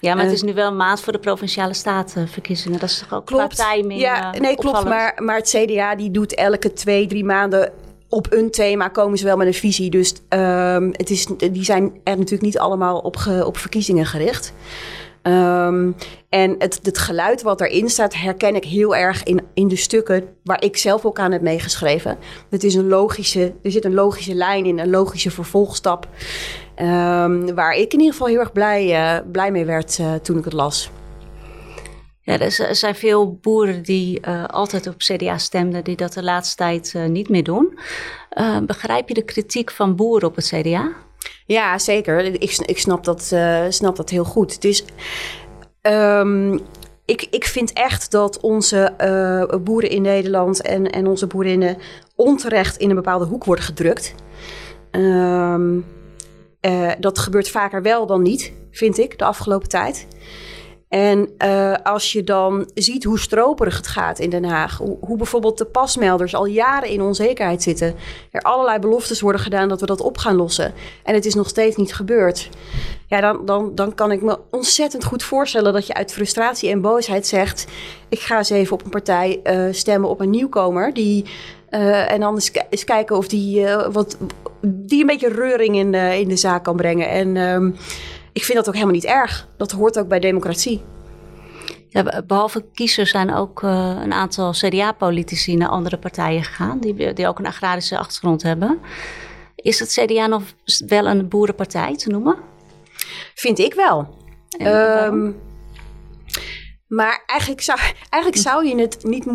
Ja, 0.00 0.14
maar 0.14 0.24
het 0.24 0.32
is 0.32 0.42
nu 0.42 0.54
wel 0.54 0.68
een 0.68 0.76
maand 0.76 1.00
voor 1.00 1.12
de 1.12 1.18
provinciale 1.18 1.74
statenverkiezingen. 1.74 2.80
Dat 2.80 2.88
is 2.88 2.98
toch 2.98 3.18
ook 3.18 3.26
klopt. 3.26 3.54
qua 3.54 3.72
timing 3.72 4.00
Ja, 4.00 4.30
nee, 4.38 4.56
klopt. 4.56 4.84
Maar, 4.84 5.20
maar 5.22 5.36
het 5.36 5.56
CDA 5.56 5.94
die 5.94 6.10
doet 6.10 6.34
elke 6.34 6.72
twee, 6.72 7.06
drie 7.06 7.24
maanden 7.24 7.72
op 8.10 8.32
een 8.32 8.50
thema 8.50 8.88
komen 8.88 9.18
ze 9.18 9.24
wel 9.24 9.36
met 9.36 9.46
een 9.46 9.54
visie. 9.54 9.90
Dus 9.90 10.14
um, 10.28 10.90
het 10.92 11.10
is, 11.10 11.26
die 11.36 11.64
zijn 11.64 11.82
er 12.04 12.16
natuurlijk 12.16 12.42
niet 12.42 12.58
allemaal 12.58 12.98
op, 12.98 13.16
op 13.44 13.56
verkiezingen 13.56 14.06
gericht. 14.06 14.52
Um, 15.22 15.94
en 16.28 16.54
het, 16.58 16.80
het 16.82 16.98
geluid 16.98 17.42
wat 17.42 17.60
erin 17.60 17.88
staat, 17.88 18.14
herken 18.14 18.54
ik 18.54 18.64
heel 18.64 18.96
erg 18.96 19.22
in, 19.22 19.40
in 19.54 19.68
de 19.68 19.76
stukken 19.76 20.24
waar 20.44 20.64
ik 20.64 20.76
zelf 20.76 21.04
ook 21.04 21.18
aan 21.18 21.32
heb 21.32 21.42
meegeschreven. 21.42 22.18
Het 22.50 22.64
is 22.64 22.74
een 22.74 22.88
logische, 22.88 23.52
er 23.62 23.70
zit 23.70 23.84
een 23.84 23.94
logische 23.94 24.34
lijn 24.34 24.64
in, 24.64 24.78
een 24.78 24.90
logische 24.90 25.30
vervolgstap. 25.30 26.08
Um, 26.82 27.54
waar 27.54 27.74
ik 27.74 27.92
in 27.92 27.98
ieder 27.98 28.12
geval 28.12 28.26
heel 28.26 28.38
erg 28.38 28.52
blij, 28.52 28.90
uh, 28.90 29.30
blij 29.32 29.50
mee 29.50 29.64
werd 29.64 29.98
uh, 29.98 30.14
toen 30.14 30.38
ik 30.38 30.44
het 30.44 30.52
las. 30.52 30.90
Ja, 32.22 32.38
er 32.38 32.74
zijn 32.74 32.94
veel 32.94 33.38
boeren 33.40 33.82
die 33.82 34.20
uh, 34.28 34.44
altijd 34.44 34.86
op 34.86 34.96
CDA 34.96 35.38
stemden, 35.38 35.84
die 35.84 35.96
dat 35.96 36.12
de 36.12 36.22
laatste 36.22 36.56
tijd 36.56 36.92
uh, 36.96 37.06
niet 37.06 37.28
meer 37.28 37.44
doen. 37.44 37.78
Uh, 38.38 38.58
begrijp 38.58 39.08
je 39.08 39.14
de 39.14 39.24
kritiek 39.24 39.70
van 39.70 39.96
boeren 39.96 40.28
op 40.28 40.36
het 40.36 40.46
CDA? 40.46 40.92
Ja, 41.46 41.78
zeker. 41.78 42.24
Ik, 42.24 42.56
ik 42.56 42.78
snap, 42.78 43.04
dat, 43.04 43.34
snap 43.68 43.96
dat 43.96 44.10
heel 44.10 44.24
goed. 44.24 44.54
Het 44.54 44.64
is. 44.64 44.84
Um, 45.82 46.60
ik, 47.04 47.26
ik 47.30 47.44
vind 47.44 47.72
echt 47.72 48.10
dat 48.10 48.40
onze 48.40 48.94
boeren 49.64 49.90
in 49.90 50.02
Nederland 50.02 50.62
en, 50.62 50.90
en 50.90 51.06
onze 51.06 51.26
boerinnen 51.26 51.76
onterecht 52.16 52.76
in 52.76 52.88
een 52.88 52.96
bepaalde 52.96 53.24
hoek 53.24 53.44
worden 53.44 53.64
gedrukt. 53.64 54.14
Um, 54.90 55.84
dat 56.98 57.18
gebeurt 57.18 57.48
vaker 57.48 57.82
wel 57.82 58.06
dan 58.06 58.22
niet, 58.22 58.52
vind 58.70 58.98
ik, 58.98 59.18
de 59.18 59.24
afgelopen 59.24 59.68
tijd. 59.68 60.06
En 60.90 61.28
uh, 61.38 61.74
als 61.82 62.12
je 62.12 62.24
dan 62.24 62.70
ziet 62.74 63.04
hoe 63.04 63.18
stroperig 63.18 63.76
het 63.76 63.86
gaat 63.86 64.18
in 64.18 64.30
Den 64.30 64.44
Haag, 64.44 64.78
hoe, 64.78 64.96
hoe, 65.00 65.16
bijvoorbeeld 65.16 65.58
de 65.58 65.64
pasmelders 65.64 66.34
al 66.34 66.44
jaren 66.44 66.88
in 66.88 67.02
onzekerheid 67.02 67.62
zitten, 67.62 67.94
er 68.30 68.40
allerlei 68.42 68.78
beloftes 68.78 69.20
worden 69.20 69.40
gedaan 69.40 69.68
dat 69.68 69.80
we 69.80 69.86
dat 69.86 70.00
op 70.00 70.18
gaan 70.18 70.36
lossen 70.36 70.72
en 71.04 71.14
het 71.14 71.26
is 71.26 71.34
nog 71.34 71.48
steeds 71.48 71.76
niet 71.76 71.94
gebeurd. 71.94 72.48
Ja, 73.06 73.20
dan, 73.20 73.44
dan, 73.44 73.74
dan 73.74 73.94
kan 73.94 74.12
ik 74.12 74.22
me 74.22 74.38
ontzettend 74.50 75.04
goed 75.04 75.22
voorstellen 75.22 75.72
dat 75.72 75.86
je 75.86 75.94
uit 75.94 76.12
frustratie 76.12 76.70
en 76.70 76.80
boosheid 76.80 77.26
zegt: 77.26 77.66
Ik 78.08 78.20
ga 78.20 78.38
eens 78.38 78.50
even 78.50 78.72
op 78.72 78.84
een 78.84 78.90
partij 78.90 79.40
uh, 79.44 79.72
stemmen 79.72 80.10
op 80.10 80.20
een 80.20 80.30
nieuwkomer 80.30 80.94
die. 80.94 81.24
Uh, 81.70 82.12
en 82.12 82.20
dan 82.20 82.34
eens, 82.34 82.50
eens, 82.70 82.84
kijken 82.84 83.16
of 83.16 83.28
die, 83.28 83.66
wat, 83.92 84.16
die 84.60 85.00
een 85.00 85.06
beetje 85.06 85.28
reuring 85.28 85.76
in 85.76 85.92
de, 85.92 86.18
in 86.20 86.28
de 86.28 86.36
zaak 86.36 86.64
kan 86.64 86.76
brengen. 86.76 87.08
En 87.08 87.36
um, 87.36 87.76
ik 88.32 88.44
vind 88.44 88.58
dat 88.58 88.68
ook 88.68 88.74
helemaal 88.74 88.94
niet 88.94 89.04
erg. 89.04 89.48
Dat 89.56 89.70
hoort 89.70 89.98
ook 89.98 90.08
bij 90.08 90.20
democratie. 90.20 90.82
Ja, 91.88 92.22
behalve 92.26 92.64
kiezers 92.72 93.10
zijn 93.10 93.34
ook 93.34 93.62
uh, 93.62 93.96
een 94.02 94.12
aantal 94.12 94.52
CDA-politici 94.52 95.56
naar 95.56 95.68
andere 95.68 95.98
partijen 95.98 96.44
gegaan, 96.44 96.78
die, 96.78 97.12
die 97.12 97.28
ook 97.28 97.38
een 97.38 97.46
agrarische 97.46 97.98
achtergrond 97.98 98.42
hebben. 98.42 98.78
Is 99.54 99.78
het 99.78 99.92
CDA 99.92 100.26
nog 100.26 100.42
wel 100.86 101.06
een 101.06 101.28
boerenpartij 101.28 101.96
te 101.96 102.08
noemen? 102.08 102.36
Vind 103.34 103.58
ik 103.58 103.74
wel. 103.74 104.18
Um, 104.60 105.40
maar 106.86 107.22
eigenlijk 107.26 107.62
zou, 107.62 107.78
eigenlijk 108.10 108.42
zou 108.42 108.66
je 108.66 108.80
het 108.80 109.04
niet 109.04 109.26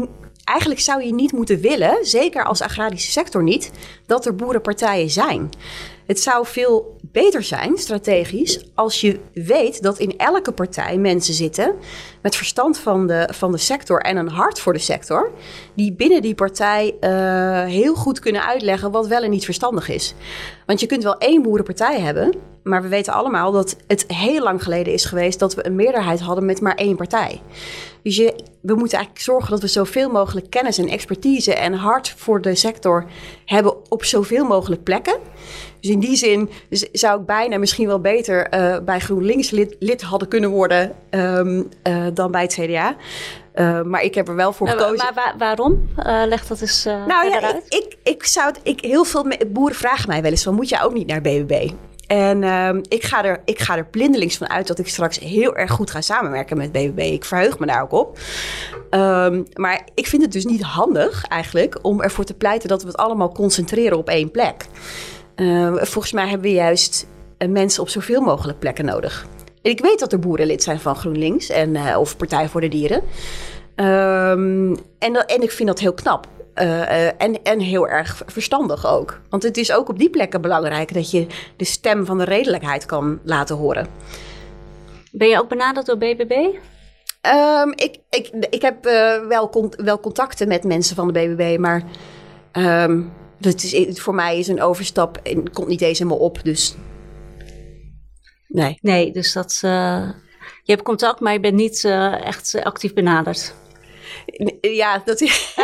eigenlijk 0.43 0.79
zou 0.79 1.03
je 1.03 1.13
niet 1.13 1.31
moeten 1.31 1.59
willen, 1.59 1.97
zeker 2.01 2.45
als 2.45 2.61
agrarische 2.61 3.11
sector 3.11 3.43
niet, 3.43 3.71
dat 4.05 4.25
er 4.25 4.35
boerenpartijen 4.35 5.09
zijn. 5.09 5.49
Het 6.05 6.19
zou 6.19 6.45
veel 6.45 6.94
beter 7.15 7.43
zijn, 7.43 7.77
strategisch, 7.77 8.65
als 8.73 9.01
je 9.01 9.19
weet 9.33 9.81
dat 9.81 9.99
in 9.99 10.17
elke 10.17 10.51
partij 10.51 10.97
mensen 10.97 11.33
zitten 11.33 11.75
met 12.21 12.35
verstand 12.35 12.77
van 12.77 13.07
de, 13.07 13.29
van 13.33 13.51
de 13.51 13.57
sector 13.57 14.01
en 14.01 14.17
een 14.17 14.29
hart 14.29 14.59
voor 14.59 14.73
de 14.73 14.79
sector, 14.79 15.31
die 15.75 15.93
binnen 15.93 16.21
die 16.21 16.35
partij 16.35 16.95
uh, 17.01 17.09
heel 17.63 17.95
goed 17.95 18.19
kunnen 18.19 18.45
uitleggen 18.45 18.91
wat 18.91 19.07
wel 19.07 19.23
en 19.23 19.29
niet 19.29 19.45
verstandig 19.45 19.89
is. 19.89 20.13
Want 20.65 20.79
je 20.79 20.85
kunt 20.85 21.03
wel 21.03 21.17
één 21.17 21.41
boerenpartij 21.41 21.99
hebben, 21.99 22.33
maar 22.63 22.81
we 22.81 22.87
weten 22.87 23.13
allemaal 23.13 23.51
dat 23.51 23.75
het 23.87 24.05
heel 24.07 24.43
lang 24.43 24.63
geleden 24.63 24.93
is 24.93 25.05
geweest 25.05 25.39
dat 25.39 25.55
we 25.55 25.65
een 25.65 25.75
meerderheid 25.75 26.19
hadden 26.19 26.45
met 26.45 26.61
maar 26.61 26.75
één 26.75 26.95
partij. 26.95 27.41
Dus 28.03 28.15
je, 28.15 28.35
we 28.61 28.75
moeten 28.75 28.97
eigenlijk 28.97 29.25
zorgen 29.25 29.49
dat 29.49 29.61
we 29.61 29.67
zoveel 29.67 30.09
mogelijk 30.09 30.49
kennis 30.49 30.77
en 30.77 30.87
expertise 30.87 31.55
en 31.55 31.73
hart 31.73 32.13
voor 32.17 32.41
de 32.41 32.55
sector 32.55 33.05
hebben 33.45 33.91
op 33.91 34.03
zoveel 34.03 34.45
mogelijk 34.45 34.83
plekken. 34.83 35.17
Dus 35.85 35.93
in 35.93 35.99
die 35.99 36.15
zin 36.15 36.49
zou 36.91 37.19
ik 37.19 37.25
bijna 37.25 37.57
misschien 37.57 37.87
wel 37.87 37.99
beter 37.99 38.53
uh, 38.53 38.77
bij 38.79 38.99
GroenLinks 38.99 39.49
lid, 39.49 39.75
lid, 39.79 40.01
hadden 40.01 40.27
kunnen 40.27 40.49
worden 40.49 40.95
um, 41.09 41.69
uh, 41.87 42.05
dan 42.13 42.31
bij 42.31 42.41
het 42.41 42.53
CDA. 42.53 42.95
Uh, 43.55 43.81
maar 43.81 44.03
ik 44.03 44.15
heb 44.15 44.27
er 44.27 44.35
wel 44.35 44.53
voor 44.53 44.67
gekozen. 44.67 44.97
Maar, 44.97 45.13
maar 45.13 45.35
waarom? 45.37 45.89
leg 46.27 46.47
dat 46.47 46.61
eens 46.61 46.83
nou, 46.83 47.29
ja, 47.29 47.55
ik, 47.55 47.63
ik, 47.69 47.97
ik, 48.03 48.25
zou 48.25 48.47
het, 48.47 48.59
ik, 48.63 48.81
heel 48.81 49.03
veel 49.03 49.25
boeren 49.47 49.75
vragen 49.75 50.09
mij 50.09 50.21
wel 50.21 50.31
eens 50.31 50.43
van... 50.43 50.55
moet 50.55 50.69
jij 50.69 50.83
ook 50.83 50.93
niet 50.93 51.07
naar 51.07 51.21
BBB? 51.21 51.69
En 52.07 52.43
um, 52.43 52.81
ik, 52.87 53.03
ga 53.03 53.23
er, 53.23 53.41
ik 53.45 53.59
ga 53.59 53.77
er 53.77 53.85
blindelings 53.85 54.37
van 54.37 54.49
uit 54.49 54.67
dat 54.67 54.79
ik 54.79 54.87
straks 54.87 55.19
heel 55.19 55.55
erg 55.55 55.71
goed 55.71 55.91
ga 55.91 56.01
samenwerken 56.01 56.57
met 56.57 56.71
BBB. 56.71 56.99
Ik 56.99 57.25
verheug 57.25 57.59
me 57.59 57.65
daar 57.65 57.81
ook 57.81 57.91
op. 57.91 58.19
Um, 58.89 59.45
maar 59.53 59.87
ik 59.93 60.07
vind 60.07 60.21
het 60.21 60.31
dus 60.31 60.45
niet 60.45 60.61
handig 60.61 61.25
eigenlijk 61.25 61.79
om 61.81 62.01
ervoor 62.01 62.23
te 62.23 62.33
pleiten 62.33 62.69
dat 62.69 62.81
we 62.81 62.87
het 62.87 62.97
allemaal 62.97 63.31
concentreren 63.31 63.97
op 63.97 64.09
één 64.09 64.31
plek. 64.31 64.65
Uh, 65.35 65.75
volgens 65.75 66.13
mij 66.13 66.27
hebben 66.27 66.49
we 66.49 66.55
juist 66.55 67.07
uh, 67.37 67.49
mensen 67.49 67.81
op 67.81 67.89
zoveel 67.89 68.21
mogelijk 68.21 68.59
plekken 68.59 68.85
nodig. 68.85 69.25
En 69.61 69.71
ik 69.71 69.79
weet 69.79 69.99
dat 69.99 70.11
er 70.11 70.19
boeren 70.19 70.45
lid 70.45 70.63
zijn 70.63 70.79
van 70.79 70.95
GroenLinks 70.95 71.49
en, 71.49 71.75
uh, 71.75 71.97
of 71.99 72.17
Partij 72.17 72.49
voor 72.49 72.61
de 72.61 72.67
Dieren. 72.67 73.01
Um, 73.75 74.75
en, 74.99 75.25
en 75.25 75.41
ik 75.41 75.51
vind 75.51 75.67
dat 75.67 75.79
heel 75.79 75.93
knap. 75.93 76.27
Uh, 76.55 77.21
en, 77.21 77.43
en 77.43 77.59
heel 77.59 77.87
erg 77.87 78.21
verstandig 78.25 78.87
ook. 78.87 79.21
Want 79.29 79.43
het 79.43 79.57
is 79.57 79.71
ook 79.71 79.89
op 79.89 79.99
die 79.99 80.09
plekken 80.09 80.41
belangrijk 80.41 80.93
dat 80.93 81.11
je 81.11 81.27
de 81.57 81.65
stem 81.65 82.05
van 82.05 82.17
de 82.17 82.23
redelijkheid 82.23 82.85
kan 82.85 83.19
laten 83.23 83.55
horen. 83.55 83.87
Ben 85.11 85.27
je 85.27 85.39
ook 85.39 85.49
benaderd 85.49 85.85
door 85.85 85.97
BBB? 85.97 86.31
Um, 86.31 87.71
ik, 87.75 87.97
ik, 88.09 88.29
ik 88.49 88.61
heb 88.61 88.85
uh, 88.85 89.27
wel, 89.27 89.49
con 89.49 89.73
wel 89.77 89.99
contacten 89.99 90.47
met 90.47 90.63
mensen 90.63 90.95
van 90.95 91.07
de 91.07 91.13
BBB, 91.13 91.57
maar 91.59 91.83
um, 92.51 93.11
dat 93.37 93.63
is, 93.63 94.01
voor 94.01 94.15
mij 94.15 94.39
is 94.39 94.47
een 94.47 94.61
overstap 94.61 95.17
en 95.17 95.51
komt 95.51 95.67
niet 95.67 95.81
eens 95.81 95.99
helemaal 95.99 96.19
op. 96.19 96.39
Dus 96.43 96.75
nee. 98.47 98.77
Nee, 98.81 99.11
dus 99.11 99.33
dat. 99.33 99.61
Uh, 99.65 100.09
je 100.63 100.71
hebt 100.71 100.83
contact, 100.83 101.19
maar 101.19 101.33
je 101.33 101.39
bent 101.39 101.55
niet 101.55 101.83
uh, 101.83 102.25
echt 102.25 102.63
actief 102.63 102.93
benaderd. 102.93 103.55
Ja, 104.61 105.01
dat 105.05 105.21
is. 105.21 105.55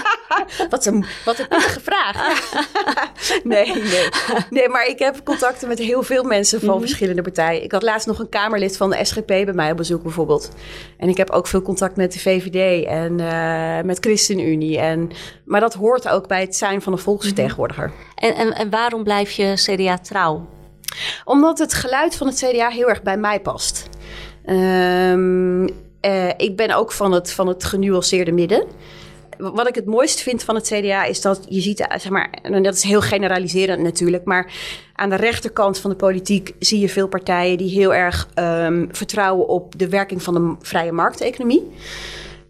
wat, 0.70 0.86
een, 0.86 1.04
wat 1.24 1.38
een 1.38 1.48
pittige 1.48 1.80
vraag. 1.80 2.42
nee, 3.44 3.74
nee. 3.74 4.08
Nee, 4.50 4.68
maar 4.68 4.86
ik 4.86 4.98
heb 4.98 5.24
contacten 5.24 5.68
met 5.68 5.78
heel 5.78 6.02
veel 6.02 6.24
mensen 6.24 6.60
van 6.60 6.68
mhm. 6.68 6.80
verschillende 6.80 7.22
partijen. 7.22 7.62
Ik 7.62 7.72
had 7.72 7.82
laatst 7.82 8.06
nog 8.06 8.18
een 8.18 8.28
Kamerlid 8.28 8.76
van 8.76 8.90
de 8.90 9.04
SGP 9.04 9.26
bij 9.26 9.52
mij 9.52 9.70
op 9.70 9.76
bezoek, 9.76 10.02
bijvoorbeeld. 10.02 10.50
En 10.96 11.08
ik 11.08 11.16
heb 11.16 11.30
ook 11.30 11.46
veel 11.46 11.62
contact 11.62 11.96
met 11.96 12.12
de 12.12 12.18
VVD 12.18 12.86
en 12.86 13.18
uh, 13.18 13.80
met 13.80 13.98
ChristenUnie. 14.00 14.78
En, 14.78 15.10
maar 15.44 15.60
dat 15.60 15.74
hoort 15.74 16.08
ook 16.08 16.28
bij 16.28 16.40
het 16.40 16.56
zijn 16.56 16.82
van 16.82 16.92
een 16.92 16.98
volksvertegenwoordiger. 16.98 17.86
Mhm. 17.86 18.26
En, 18.26 18.34
en, 18.34 18.54
en 18.54 18.70
waarom 18.70 19.04
blijf 19.04 19.30
je 19.30 19.52
CDA 19.54 19.98
trouw? 19.98 20.48
Omdat 21.24 21.58
het 21.58 21.74
geluid 21.74 22.16
van 22.16 22.26
het 22.26 22.36
CDA 22.36 22.68
heel 22.68 22.88
erg 22.88 23.02
bij 23.02 23.16
mij 23.16 23.40
past. 23.40 23.88
Um, 24.46 25.87
uh, 26.02 26.28
ik 26.36 26.56
ben 26.56 26.70
ook 26.70 26.92
van 26.92 27.12
het, 27.12 27.32
van 27.32 27.48
het 27.48 27.64
genuanceerde 27.64 28.32
midden. 28.32 28.66
Wat 29.38 29.68
ik 29.68 29.74
het 29.74 29.86
mooist 29.86 30.20
vind 30.20 30.44
van 30.44 30.54
het 30.54 30.66
CDA 30.66 31.04
is 31.04 31.20
dat 31.20 31.46
je 31.48 31.60
ziet, 31.60 31.86
zeg 31.88 32.08
maar, 32.08 32.30
en 32.42 32.62
dat 32.62 32.74
is 32.74 32.82
heel 32.82 33.00
generaliserend 33.00 33.82
natuurlijk, 33.82 34.24
maar 34.24 34.52
aan 34.94 35.10
de 35.10 35.16
rechterkant 35.16 35.78
van 35.78 35.90
de 35.90 35.96
politiek 35.96 36.54
zie 36.58 36.80
je 36.80 36.88
veel 36.88 37.08
partijen 37.08 37.58
die 37.58 37.70
heel 37.70 37.94
erg 37.94 38.28
um, 38.34 38.88
vertrouwen 38.90 39.48
op 39.48 39.78
de 39.78 39.88
werking 39.88 40.22
van 40.22 40.34
de 40.34 40.66
vrije 40.66 40.92
markteconomie. 40.92 41.62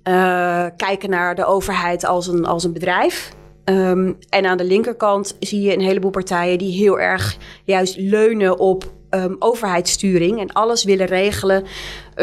Uh, 0.08 0.66
kijken 0.76 1.10
naar 1.10 1.34
de 1.34 1.44
overheid 1.44 2.04
als 2.04 2.26
een, 2.26 2.46
als 2.46 2.64
een 2.64 2.72
bedrijf. 2.72 3.32
Um, 3.64 4.18
en 4.28 4.46
aan 4.46 4.56
de 4.56 4.64
linkerkant 4.64 5.36
zie 5.40 5.60
je 5.60 5.72
een 5.72 5.80
heleboel 5.80 6.10
partijen 6.10 6.58
die 6.58 6.72
heel 6.72 7.00
erg 7.00 7.36
juist 7.64 7.96
leunen 7.96 8.58
op 8.58 8.92
um, 9.10 9.36
overheidssturing 9.38 10.40
en 10.40 10.52
alles 10.52 10.84
willen 10.84 11.06
regelen 11.06 11.64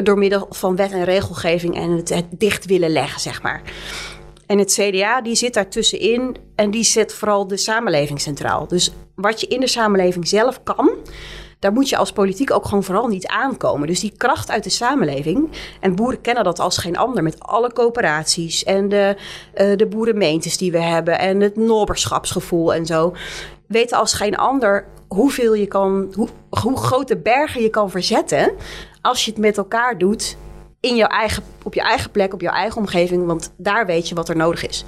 door 0.04 0.18
middel 0.18 0.46
van 0.50 0.76
wet 0.76 0.92
en 0.92 1.04
regelgeving 1.04 1.76
en 1.76 1.92
het, 1.92 2.10
het 2.10 2.26
dicht 2.30 2.66
willen 2.66 2.90
leggen, 2.90 3.22
zeg 3.22 3.42
maar. 3.42 3.62
En 4.46 4.58
het 4.58 4.74
CDA 4.80 5.22
die 5.22 5.36
zit 5.36 5.54
daar 5.54 5.70
tussenin 5.70 6.36
en 6.56 6.72
die 6.72 6.84
zet 6.84 7.14
vooral 7.14 7.48
de 7.48 7.58
samenleving 7.58 8.22
centraal. 8.22 8.68
Dus 8.68 8.92
wat 9.16 9.42
je 9.42 9.48
in 9.48 9.60
de 9.60 9.68
samenleving 9.68 10.28
zelf 10.28 10.64
kan, 10.64 10.90
daar 11.60 11.74
moet 11.74 11.90
je 11.90 11.98
als 11.98 12.12
politiek 12.12 12.52
ook 12.52 12.66
gewoon 12.66 12.84
vooral 12.84 13.08
niet 13.08 13.28
aankomen. 13.28 13.88
Dus 13.88 14.00
die 14.00 14.14
kracht 14.18 14.52
uit 14.52 14.64
de 14.64 14.70
samenleving, 14.70 15.50
en 15.80 15.96
boeren 15.96 16.22
kennen 16.22 16.44
dat 16.44 16.60
als 16.60 16.78
geen 16.78 16.98
ander 16.98 17.24
met 17.24 17.40
alle 17.40 17.74
coöperaties 17.74 18.64
en 18.64 18.90
de, 18.90 19.16
uh, 19.56 19.78
de 19.78 19.88
boerenmeentes 19.88 20.58
die 20.58 20.72
we 20.72 20.82
hebben 20.82 21.20
en 21.20 21.40
het 21.40 21.56
nobberschapsgevoel 21.56 22.74
en 22.74 22.86
zo, 22.86 23.16
weten 23.68 23.98
als 23.98 24.14
geen 24.14 24.38
ander 24.38 24.88
hoeveel 25.16 25.54
je 25.54 25.68
kan, 25.68 26.14
hoe, 26.16 26.28
hoe 26.50 26.78
grote 26.78 27.18
bergen 27.18 27.62
je 27.62 27.70
kan 27.70 27.90
verzetten 27.90 28.52
als 29.02 29.26
je 29.26 29.32
het 29.32 29.40
met 29.40 29.58
elkaar 29.58 29.98
doet 29.98 30.38
in 30.80 30.96
jouw 30.96 31.08
eigen, 31.08 31.44
op 31.64 31.74
je 31.74 31.82
eigen 31.82 32.12
plek, 32.12 32.34
op 32.34 32.42
jouw 32.42 32.54
eigen 32.54 32.78
omgeving, 32.78 33.26
want 33.26 33.54
daar 33.58 33.86
weet 33.86 34.10
je 34.10 34.16
wat 34.16 34.30
er 34.30 34.36
nodig 34.36 34.68
is. 34.68 34.86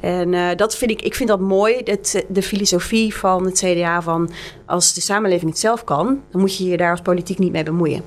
En 0.00 0.32
uh, 0.32 0.48
dat 0.56 0.76
vind 0.76 0.90
ik, 0.90 1.02
ik 1.02 1.14
vind 1.14 1.28
dat 1.28 1.40
mooi, 1.40 1.80
het, 1.84 2.24
de 2.28 2.42
filosofie 2.42 3.14
van 3.14 3.44
het 3.44 3.58
CDA 3.58 4.02
van 4.02 4.30
als 4.66 4.94
de 4.94 5.00
samenleving 5.00 5.50
het 5.50 5.60
zelf 5.60 5.84
kan, 5.84 6.22
dan 6.30 6.40
moet 6.40 6.56
je 6.56 6.64
je 6.64 6.76
daar 6.76 6.90
als 6.90 7.00
politiek 7.00 7.38
niet 7.38 7.52
mee 7.52 7.62
bemoeien. 7.62 8.02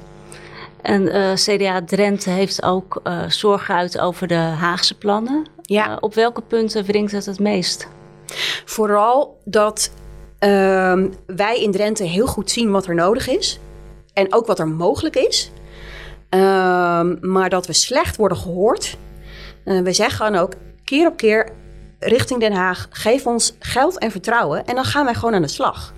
En 0.82 1.02
uh, 1.02 1.34
CDA 1.34 1.84
Drenthe 1.84 2.30
heeft 2.30 2.64
ook 2.64 3.02
uh, 3.04 3.30
zorgen 3.30 3.76
uit 3.76 4.00
over 4.00 4.28
de 4.28 4.36
Haagse 4.36 4.98
plannen. 4.98 5.46
Ja. 5.62 5.98
op 6.00 6.14
welke 6.14 6.42
punten 6.42 6.84
wringt 6.84 7.12
het 7.12 7.26
het 7.26 7.40
meest? 7.40 7.88
Vooral 8.66 9.38
dat 9.46 9.92
ehm, 10.42 11.08
wij 11.26 11.62
in 11.62 11.72
Drenthe 11.72 12.04
heel 12.04 12.28
goed 12.28 12.52
zien 12.52 12.72
wat 12.72 12.88
er 12.88 12.96
nodig 12.96 13.28
is. 13.28 13.60
En 14.14 14.34
ook 14.34 14.46
wat 14.46 14.60
er 14.60 14.68
mogelijk 14.68 15.16
is. 15.16 15.52
Um, 16.30 17.18
maar 17.22 17.50
dat 17.50 17.68
we 17.68 17.74
slecht 17.74 18.16
worden 18.16 18.38
gehoord. 18.38 18.98
Uh, 19.66 19.82
we 19.82 19.94
zeggen 19.94 20.32
dan 20.32 20.42
ook 20.42 20.54
keer 20.84 21.08
op 21.08 21.18
keer 21.18 21.50
richting 22.00 22.40
Den 22.40 22.54
Haag: 22.54 22.88
geef 22.90 23.26
ons 23.26 23.56
geld 23.60 23.98
en 23.98 24.12
vertrouwen. 24.12 24.66
En 24.66 24.76
dan 24.76 24.84
gaan 24.84 25.06
wij 25.06 25.14
gewoon 25.14 25.34
aan 25.34 25.42
de 25.42 25.48
slag. 25.48 25.94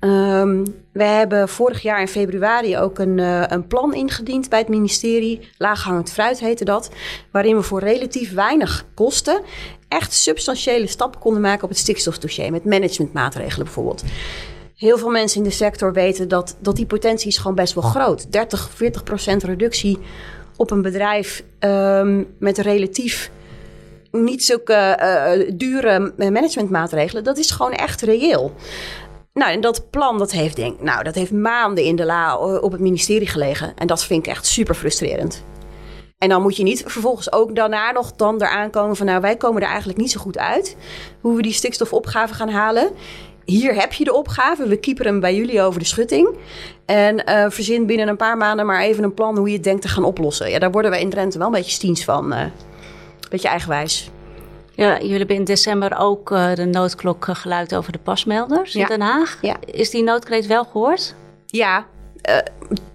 Um, 0.00 0.64
we 0.92 1.04
hebben 1.04 1.48
vorig 1.48 1.82
jaar 1.82 2.00
in 2.00 2.08
februari 2.08 2.78
ook 2.78 2.98
een, 2.98 3.18
uh, 3.18 3.42
een 3.46 3.66
plan 3.66 3.94
ingediend 3.94 4.48
bij 4.48 4.58
het 4.58 4.68
ministerie. 4.68 5.48
Laaghangend 5.56 6.12
fruit 6.12 6.40
heette 6.40 6.64
dat. 6.64 6.90
Waarin 7.30 7.56
we 7.56 7.62
voor 7.62 7.80
relatief 7.80 8.34
weinig 8.34 8.84
kosten 8.94 9.42
echt 9.88 10.12
substantiële 10.12 10.86
stappen 10.86 11.20
konden 11.20 11.42
maken 11.42 11.62
op 11.62 11.68
het 11.68 11.78
stikstofdossier. 11.78 12.50
Met 12.50 12.64
managementmaatregelen 12.64 13.64
bijvoorbeeld 13.64 14.02
heel 14.78 14.98
veel 14.98 15.10
mensen 15.10 15.38
in 15.38 15.48
de 15.48 15.54
sector 15.54 15.92
weten 15.92 16.28
dat, 16.28 16.56
dat 16.60 16.76
die 16.76 16.86
potentie 16.86 17.28
is 17.28 17.38
gewoon 17.38 17.54
best 17.54 17.74
wel 17.74 17.82
groot. 17.82 18.32
30, 18.32 18.70
40 18.74 19.02
procent 19.02 19.42
reductie 19.42 19.98
op 20.56 20.70
een 20.70 20.82
bedrijf 20.82 21.44
um, 21.60 22.26
met 22.38 22.58
relatief 22.58 23.30
niet 24.10 24.44
zulke 24.44 24.98
uh, 25.02 25.50
dure 25.56 26.12
managementmaatregelen. 26.16 27.24
Dat 27.24 27.38
is 27.38 27.50
gewoon 27.50 27.72
echt 27.72 28.00
reëel. 28.00 28.54
Nou, 29.32 29.52
en 29.52 29.60
dat 29.60 29.90
plan 29.90 30.18
dat 30.18 30.32
heeft, 30.32 30.56
denk, 30.56 30.80
nou, 30.80 31.02
dat 31.02 31.14
heeft 31.14 31.32
maanden 31.32 31.84
in 31.84 31.96
de 31.96 32.04
la 32.04 32.36
op 32.36 32.72
het 32.72 32.80
ministerie 32.80 33.28
gelegen. 33.28 33.72
En 33.76 33.86
dat 33.86 34.04
vind 34.04 34.26
ik 34.26 34.32
echt 34.32 34.46
super 34.46 34.74
frustrerend. 34.74 35.44
En 36.18 36.28
dan 36.28 36.42
moet 36.42 36.56
je 36.56 36.62
niet 36.62 36.84
vervolgens 36.86 37.32
ook 37.32 37.54
daarna 37.54 37.90
nog 37.90 38.12
dan 38.12 38.42
eraan 38.42 38.70
komen 38.70 38.96
van... 38.96 39.06
nou, 39.06 39.20
wij 39.20 39.36
komen 39.36 39.62
er 39.62 39.68
eigenlijk 39.68 39.98
niet 39.98 40.10
zo 40.10 40.20
goed 40.20 40.38
uit... 40.38 40.76
hoe 41.20 41.36
we 41.36 41.42
die 41.42 41.52
stikstofopgave 41.52 42.34
gaan 42.34 42.48
halen 42.48 42.92
hier 43.50 43.74
heb 43.74 43.92
je 43.92 44.04
de 44.04 44.14
opgave. 44.14 44.68
We 44.68 44.76
keepen 44.76 45.06
hem 45.06 45.20
bij 45.20 45.36
jullie 45.36 45.62
over 45.62 45.80
de 45.80 45.86
schutting. 45.86 46.36
En 46.86 47.22
uh, 47.28 47.44
verzin 47.48 47.86
binnen 47.86 48.08
een 48.08 48.16
paar 48.16 48.36
maanden 48.36 48.66
maar 48.66 48.80
even 48.80 49.04
een 49.04 49.14
plan 49.14 49.36
hoe 49.36 49.48
je 49.48 49.54
het 49.54 49.64
denkt 49.64 49.82
te 49.82 49.88
gaan 49.88 50.04
oplossen. 50.04 50.50
Ja, 50.50 50.58
daar 50.58 50.70
worden 50.70 50.90
we 50.90 51.00
in 51.00 51.10
Drenthe 51.10 51.38
wel 51.38 51.46
een 51.46 51.52
beetje 51.52 51.70
stiens 51.70 52.04
van. 52.04 52.32
Uh, 52.32 52.44
beetje 53.30 53.48
eigenwijs. 53.48 54.10
Ja, 54.78 54.98
jullie 54.98 55.18
hebben 55.18 55.36
in 55.36 55.44
december 55.44 55.98
ook 55.98 56.30
uh, 56.30 56.54
de 56.54 56.64
noodklok 56.64 57.26
geluid 57.30 57.74
over 57.74 57.92
de 57.92 57.98
pasmelders 57.98 58.72
ja. 58.72 58.80
in 58.80 58.86
Den 58.86 59.00
Haag. 59.00 59.38
Ja. 59.42 59.56
Is 59.64 59.90
die 59.90 60.02
noodkreet 60.02 60.46
wel 60.46 60.64
gehoord? 60.64 61.14
Ja, 61.46 61.86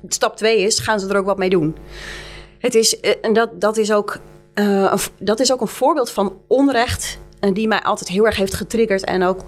stap 0.08 0.38
twee 0.38 0.62
is, 0.62 0.80
gaan 0.80 1.00
ze 1.00 1.08
er 1.08 1.18
ook 1.18 1.26
wat 1.26 1.38
mee 1.38 1.50
doen? 1.50 1.76
Het 2.60 2.76
is, 2.76 3.00
en 3.00 3.34
dat, 3.34 3.62
dat, 3.62 3.78
is 3.78 3.92
ook, 3.92 4.18
een, 4.54 5.00
dat 5.20 5.40
is 5.40 5.52
ook 5.54 5.62
een 5.62 5.68
voorbeeld 5.68 6.10
van 6.10 6.38
onrecht 6.48 7.20
die 7.54 7.68
mij 7.68 7.82
altijd 7.82 8.10
heel 8.10 8.26
erg 8.26 8.36
heeft 8.36 8.54
getriggerd 8.54 9.04
en 9.04 9.24
ook 9.24 9.40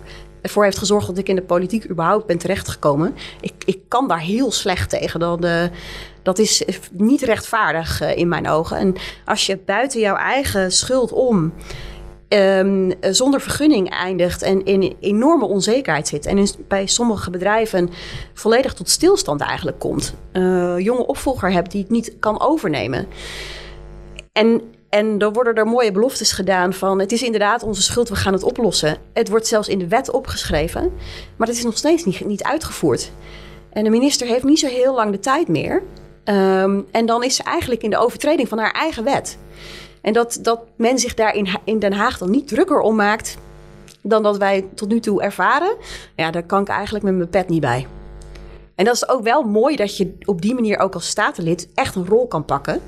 ervoor 0.42 0.64
heeft 0.64 0.78
gezorgd 0.78 1.08
dat 1.08 1.18
ik 1.18 1.30
in 1.30 1.36
de 1.36 1.42
politiek 1.42 1.90
überhaupt 1.90 2.26
ben 2.26 2.38
terechtgekomen. 2.38 3.16
Ik, 3.42 3.54
ik 3.66 3.80
kan 3.88 4.08
daar 4.08 4.20
heel 4.20 4.52
slecht 4.52 4.90
tegen. 4.90 5.20
Dat, 5.20 5.44
uh, 5.44 5.64
dat 6.24 6.40
is 6.40 6.64
niet 6.92 7.22
rechtvaardig 7.22 8.02
uh, 8.02 8.18
in 8.18 8.28
mijn 8.28 8.50
ogen. 8.50 8.78
En 8.78 8.96
als 9.26 9.46
je 9.46 9.58
buiten 9.58 10.00
jouw 10.00 10.16
eigen 10.16 10.72
schuld 10.72 11.12
om. 11.12 11.54
Um, 12.30 12.94
zonder 13.02 13.42
vergunning 13.42 13.90
eindigt 13.90 14.42
en 14.42 14.66
in 14.66 14.96
enorme 15.00 15.46
onzekerheid 15.46 16.08
zit. 16.08 16.26
En 16.26 16.48
bij 16.68 16.86
sommige 16.86 17.30
bedrijven 17.30 17.90
volledig 18.34 18.74
tot 18.74 18.90
stilstand 18.90 19.42
eigenlijk 19.42 19.80
komt. 19.80 20.14
Uh, 20.34 20.80
jonge 20.80 21.06
opvolger 21.06 21.52
hebt 21.52 21.72
die 21.72 21.82
het 21.82 21.92
niet 21.92 22.16
kan 22.20 22.42
overnemen. 22.42 23.08
En 24.32 24.62
en 24.90 25.18
dan 25.18 25.34
worden 25.34 25.56
er 25.56 25.66
mooie 25.66 25.92
beloftes 25.92 26.32
gedaan 26.32 26.74
van 26.74 27.00
het 27.00 27.12
is 27.12 27.24
inderdaad 27.24 27.64
onze 27.64 27.82
schuld, 27.82 28.10
we 28.10 28.16
gaan 28.16 28.34
het 28.34 28.44
oplossen. 28.44 28.98
Het 29.14 29.30
wordt 29.30 29.48
zelfs 29.48 29.68
in 29.68 29.80
de 29.80 29.88
wet 29.88 30.12
opgeschreven, 30.12 30.92
maar 31.36 31.48
het 31.48 31.58
is 31.58 31.64
nog 31.64 31.78
steeds 31.78 32.04
niet, 32.04 32.26
niet 32.26 32.44
uitgevoerd. 32.44 33.12
En 33.70 33.84
de 33.84 33.90
minister 33.90 34.28
heeft 34.28 34.44
niet 34.44 34.60
zo 34.60 34.68
heel 34.68 34.94
lang 34.94 35.12
de 35.12 35.20
tijd 35.20 35.48
meer. 35.48 35.82
Um, 36.24 36.86
en 36.92 37.06
dan 37.06 37.24
is 37.24 37.36
ze 37.36 37.44
eigenlijk 37.44 37.84
in 37.84 37.90
de 37.90 37.98
overtreding 37.98 38.48
van 38.48 38.58
haar 38.58 38.72
eigen 38.72 39.04
wet. 39.04 39.38
En 40.06 40.14
dat, 40.14 40.40
dat 40.42 40.60
men 40.78 41.00
zich 41.00 41.14
daar 41.14 41.36
in, 41.36 41.48
in 41.64 41.80
Den 41.80 41.94
Haag 41.94 42.18
dan 42.18 42.32
niet 42.32 42.48
drukker 42.48 42.80
om 42.80 42.96
maakt 42.96 43.38
dan 44.02 44.24
dat 44.24 44.38
wij 44.38 44.66
tot 44.76 44.90
nu 44.90 45.00
toe 45.00 45.22
ervaren, 45.22 45.76
ja, 46.16 46.32
daar 46.32 46.44
kan 46.44 46.62
ik 46.62 46.68
eigenlijk 46.68 47.06
met 47.06 47.16
mijn 47.16 47.30
pet 47.30 47.50
niet 47.50 47.62
bij. 47.62 47.88
En 48.76 48.86
dat 48.86 48.96
is 48.96 49.10
ook 49.10 49.24
wel 49.24 49.44
mooi 49.44 49.76
dat 49.76 49.98
je 49.98 50.18
op 50.26 50.42
die 50.42 50.54
manier 50.54 50.80
ook 50.80 50.94
als 50.94 51.08
statenlid 51.08 51.70
echt 51.74 51.96
een 51.96 52.06
rol 52.06 52.28
kan 52.28 52.46
pakken. 52.46 52.82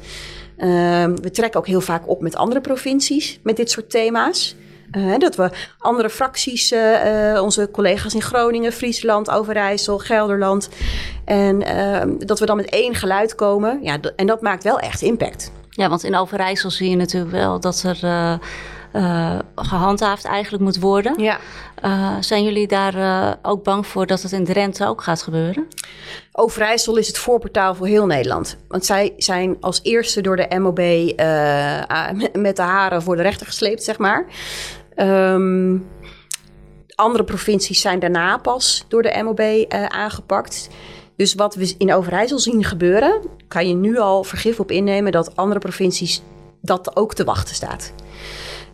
Uh, 0.58 0.66
we 1.06 1.32
trekken 1.32 1.60
ook 1.60 1.68
heel 1.68 1.82
vaak 1.82 2.10
op 2.10 2.22
met 2.22 2.36
andere 2.36 2.62
provincies 2.62 3.40
met 3.44 3.56
dit 3.56 3.72
soort 3.72 3.90
thema's. 3.90 4.56
Uh, 4.92 5.18
dat 5.18 5.36
we 5.36 5.50
andere 5.78 6.10
fracties, 6.10 6.72
uh, 6.72 7.40
onze 7.42 7.70
collega's 7.72 8.14
in 8.14 8.22
Groningen, 8.22 8.72
Friesland, 8.72 9.30
Overijssel, 9.30 9.98
Gelderland. 9.98 10.70
En 11.26 11.62
ehm, 11.64 12.18
dat 12.18 12.40
we 12.40 12.46
dan 12.46 12.56
met 12.56 12.70
één 12.70 12.96
geluid 12.96 13.36
komen. 13.36 13.80
Ja, 13.82 14.00
en 14.16 14.28
dat 14.28 14.42
maakt 14.42 14.64
wel 14.64 14.80
echt 14.80 15.02
impact. 15.02 15.52
Ja, 15.78 15.90
want 15.90 16.04
in 16.04 16.16
Overijssel 16.16 16.70
zie 16.70 16.90
je 16.90 16.96
natuurlijk 16.96 17.32
wel 17.32 17.60
dat 17.60 17.84
er 17.84 18.00
uh, 18.94 19.40
gehandhaafd 19.56 20.26
eigenlijk 20.26 20.64
moet 20.64 20.80
worden. 20.80 21.22
Ja. 21.22 21.38
Uh, 21.86 22.16
zijn 22.20 22.44
jullie 22.44 22.68
daar 22.68 23.38
ook 23.42 23.64
bang 23.64 23.88
voor 23.88 24.06
dat 24.06 24.22
het 24.22 24.32
in 24.32 24.46
Drenthe 24.46 24.88
ook 24.88 25.04
gaat 25.04 25.22
gebeuren? 25.22 25.68
Overijssel 26.32 26.98
is 26.98 27.08
het 27.08 27.18
voorportaal 27.18 27.76
voor 27.76 27.88
heel 27.88 28.06
Nederland. 28.06 28.58
Want 28.68 28.86
zij 28.86 29.14
zijn 29.18 29.58
als 29.60 29.80
eerste 29.84 30.22
door 30.22 30.36
de 30.36 30.60
MOB 30.60 30.80
met 32.48 32.56
de 32.56 32.62
haren 32.62 33.02
voor 33.02 33.16
de 33.16 33.22
rechter 33.22 33.46
gesleept, 33.46 33.84
zeg 33.84 33.98
maar. 33.98 34.26
Um, 34.96 35.88
andere 36.96 37.24
provincies 37.24 37.82
zijn 37.82 38.00
daarna 38.00 38.38
pas 38.38 38.86
door 38.88 39.02
de 39.02 39.22
MOB 39.24 39.72
aangepakt. 39.88 40.70
Dus 41.18 41.34
wat 41.34 41.56
we 41.56 41.76
in 41.78 41.94
Overijssel 41.94 42.40
zien 42.40 42.64
gebeuren, 42.64 43.22
kan 43.48 43.68
je 43.68 43.74
nu 43.74 43.98
al 43.98 44.24
vergif 44.24 44.60
op 44.60 44.72
innemen 44.72 45.12
dat 45.12 45.36
andere 45.36 45.60
provincies 45.60 46.22
dat 46.62 46.96
ook 46.96 47.14
te 47.14 47.24
wachten 47.24 47.56
staat. 47.56 47.94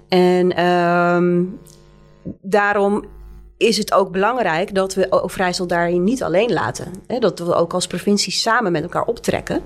En 0.07 0.65
um, 0.65 1.59
daarom 2.41 3.05
is 3.57 3.77
het 3.77 3.93
ook 3.93 4.11
belangrijk 4.11 4.75
dat 4.75 4.93
we 4.93 5.11
Overijssel 5.11 5.67
daarin 5.67 6.03
niet 6.03 6.23
alleen 6.23 6.53
laten. 6.53 6.91
Hè? 7.07 7.19
Dat 7.19 7.39
we 7.39 7.53
ook 7.53 7.73
als 7.73 7.87
provincies 7.87 8.41
samen 8.41 8.71
met 8.71 8.83
elkaar 8.83 9.05
optrekken. 9.05 9.61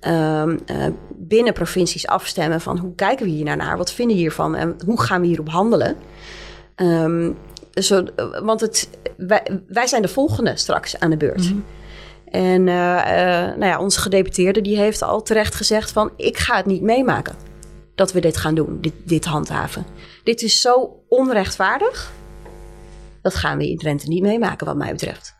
Um, 0.00 0.58
uh, 0.66 0.86
binnen 1.10 1.52
provincies 1.52 2.06
afstemmen 2.06 2.60
van 2.60 2.78
hoe 2.78 2.94
kijken 2.94 3.26
we 3.26 3.32
hier 3.32 3.56
naar, 3.56 3.76
wat 3.76 3.92
vinden 3.92 4.16
we 4.16 4.22
hiervan 4.22 4.54
en 4.54 4.76
hoe 4.86 5.00
gaan 5.00 5.20
we 5.20 5.26
hierop 5.26 5.48
handelen. 5.48 5.96
Um, 6.76 7.36
zo, 7.72 8.04
want 8.42 8.60
het, 8.60 8.88
wij, 9.68 9.86
zijn 9.86 10.02
de 10.02 10.08
volgende 10.08 10.56
straks 10.56 10.98
aan 10.98 11.10
de 11.10 11.16
beurt. 11.16 11.44
-hmm. 11.44 11.64
En 12.34 12.60
uh, 12.60 12.74
nou 13.56 13.64
ja, 13.64 13.78
onze 13.78 14.00
gedeputeerde 14.00 14.60
die 14.60 14.76
heeft 14.76 15.02
al 15.02 15.22
terecht 15.22 15.54
gezegd 15.54 15.92
van... 15.92 16.12
ik 16.16 16.38
ga 16.38 16.56
het 16.56 16.66
niet 16.66 16.82
meemaken 16.82 17.36
dat 17.94 18.12
we 18.12 18.20
dit 18.20 18.36
gaan 18.36 18.54
doen, 18.54 18.80
dit, 18.80 18.92
dit 19.04 19.24
handhaven. 19.24 19.86
Dit 20.24 20.42
is 20.42 20.60
zo 20.60 21.02
onrechtvaardig. 21.08 22.12
Dat 23.22 23.34
gaan 23.34 23.58
we 23.58 23.70
in 23.70 23.78
Drenthe 23.78 24.08
niet 24.08 24.22
meemaken 24.22 24.66
wat 24.66 24.76
mij 24.76 24.90
betreft. 24.92 25.34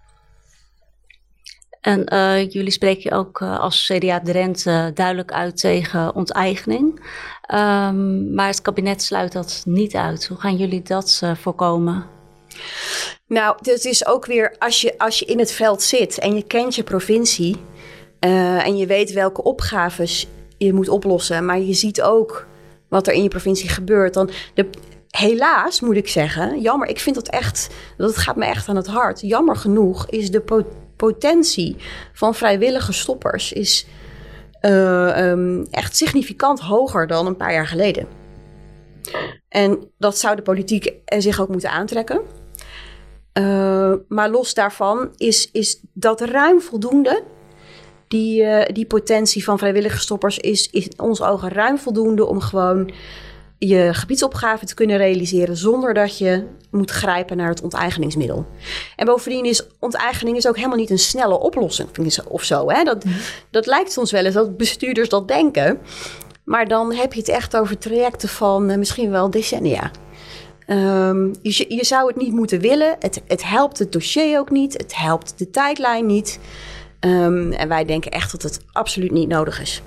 En 1.81 2.15
uh, 2.15 2.51
jullie 2.51 2.71
spreken 2.71 3.13
ook 3.13 3.43
als 3.43 3.91
CDA 3.93 4.21
Drenthe 4.21 4.91
duidelijk 4.95 5.33
uit 5.33 5.57
tegen 5.57 6.15
onteigening. 6.15 7.01
Um, 7.55 8.35
maar 8.35 8.47
het 8.47 8.63
kabinet 8.63 9.03
sluit 9.03 9.33
dat 9.33 9.63
niet 9.67 9.95
uit. 9.95 10.27
Hoe 10.27 10.39
gaan 10.39 10.57
jullie 10.57 10.83
dat 10.83 11.23
voorkomen? 11.35 12.07
Nou, 13.27 13.57
het 13.63 13.85
is 13.85 14.07
ook 14.07 14.27
weer 14.27 14.55
als 14.59 14.81
je, 14.81 14.99
als 14.99 15.19
je 15.19 15.25
in 15.25 15.39
het 15.39 15.53
veld 15.53 15.83
zit 15.83 16.19
en 16.19 16.35
je 16.35 16.43
kent 16.43 16.75
je 16.75 16.83
provincie 16.83 17.57
en 18.19 18.77
je 18.77 18.87
weet 18.87 19.13
welke 19.13 19.43
opgaves 19.43 20.29
je 20.59 20.73
moet 20.73 20.89
oplossen, 20.89 21.45
maar 21.45 21.61
je 21.61 21.75
ziet 21.75 22.03
ook 22.03 22.47
wat 22.89 23.07
er 23.07 23.13
in 23.13 23.23
je 23.23 23.29
provincie 23.29 23.69
gebeurt, 23.69 24.15
dan 24.15 24.31
de, 24.55 24.69
helaas 25.09 25.81
moet 25.81 25.97
ik 25.97 26.09
zeggen, 26.09 26.61
jammer, 26.61 26.89
ik 26.89 27.01
vind 27.01 27.15
dat 27.15 27.29
echt, 27.29 27.69
dat 27.97 28.17
gaat 28.17 28.37
me 28.37 28.45
echt 28.45 28.69
aan 28.69 28.77
het 28.77 28.87
hart. 28.87 29.21
Jammer 29.21 29.57
genoeg 29.57 30.11
is 30.11 30.31
de 30.31 30.65
potentie 30.97 31.77
van 32.13 32.35
vrijwillige 32.35 32.93
stoppers 32.93 33.53
is, 33.53 33.87
uh, 34.61 35.29
um, 35.31 35.67
echt 35.71 35.97
significant 35.97 36.61
hoger 36.61 37.07
dan 37.07 37.27
een 37.27 37.37
paar 37.37 37.53
jaar 37.53 37.67
geleden. 37.67 38.07
En 39.49 39.91
dat 39.99 40.19
zou 40.19 40.37
de 40.37 40.43
politiek 40.43 40.93
zich 41.19 41.41
ook 41.41 41.49
moeten 41.49 41.71
aantrekken. 41.71 42.21
Uh, 43.39 43.93
maar 44.09 44.31
los 44.31 44.55
daarvan 44.55 45.11
is, 45.17 45.49
is 45.53 45.81
dat 45.93 46.21
ruim 46.21 46.61
voldoende. 46.61 47.23
Die, 48.09 48.43
uh, 48.43 48.63
die 48.73 48.87
potentie 48.87 49.45
van 49.45 49.59
vrijwillige 49.59 49.99
stoppers 49.99 50.39
is, 50.39 50.71
is 50.71 50.89
in 50.89 51.01
onze 51.01 51.25
ogen 51.25 51.49
ruim 51.49 51.79
voldoende 51.79 52.27
om 52.27 52.41
gewoon 52.41 52.93
je 53.59 53.95
gebiedsopgave 53.95 54.67
te 54.67 54.75
kunnen 54.75 54.97
realiseren 54.97 55.57
zonder 55.57 55.95
dat 55.95 56.19
je 56.19 56.47
moet 56.71 56.91
grijpen 56.91 57.37
naar 57.37 57.49
het 57.49 57.63
onteigeningsmiddel. 57.63 58.47
En 58.97 59.07
bovendien 59.07 59.45
is 59.45 59.67
onteigening 59.79 60.37
is 60.37 60.49
ook 60.49 60.57
helemaal 60.57 60.79
niet 60.79 60.91
een 60.91 60.99
snelle 60.99 61.39
oplossing 61.39 61.89
of 62.29 62.43
zo. 62.43 62.71
Hè? 62.71 62.83
Dat, 62.85 63.05
mhm. 63.05 63.15
dat 63.51 63.67
lijkt 63.67 63.93
soms 63.93 64.11
wel 64.11 64.25
eens 64.25 64.35
dat 64.35 64.57
bestuurders 64.57 65.09
dat 65.09 65.29
denken. 65.29 65.79
Maar 66.45 66.69
dan 66.69 66.93
heb 66.93 67.13
je 67.13 67.21
het 67.21 67.29
echt 67.29 67.57
over 67.57 67.79
trajecten 67.79 68.29
van 68.29 68.71
uh, 68.71 68.77
misschien 68.77 69.11
wel 69.11 69.31
decennia. 69.31 69.91
Um, 70.67 71.35
je, 71.43 71.65
je, 71.69 71.85
zou 71.85 72.07
het 72.07 72.17
niet 72.17 72.33
moeten 72.33 72.61
willen. 72.61 72.97
Het, 72.99 73.23
het, 73.27 73.45
helpt 73.45 73.79
het 73.79 73.93
dossier 73.93 74.39
ook 74.39 74.51
niet. 74.51 74.73
Het 74.73 74.97
helpt 74.97 75.39
de 75.39 75.51
tijdlijn 75.51 76.07
niet. 76.07 76.39
Um, 77.01 77.53
en 77.53 77.69
wij 77.69 77.85
denken 77.85 78.11
echt 78.11 78.33
dat 78.33 78.43
het 78.43 78.61
absoluut 78.73 79.11
niet 79.11 79.29
nodig 79.29 79.61
is. 79.61 79.83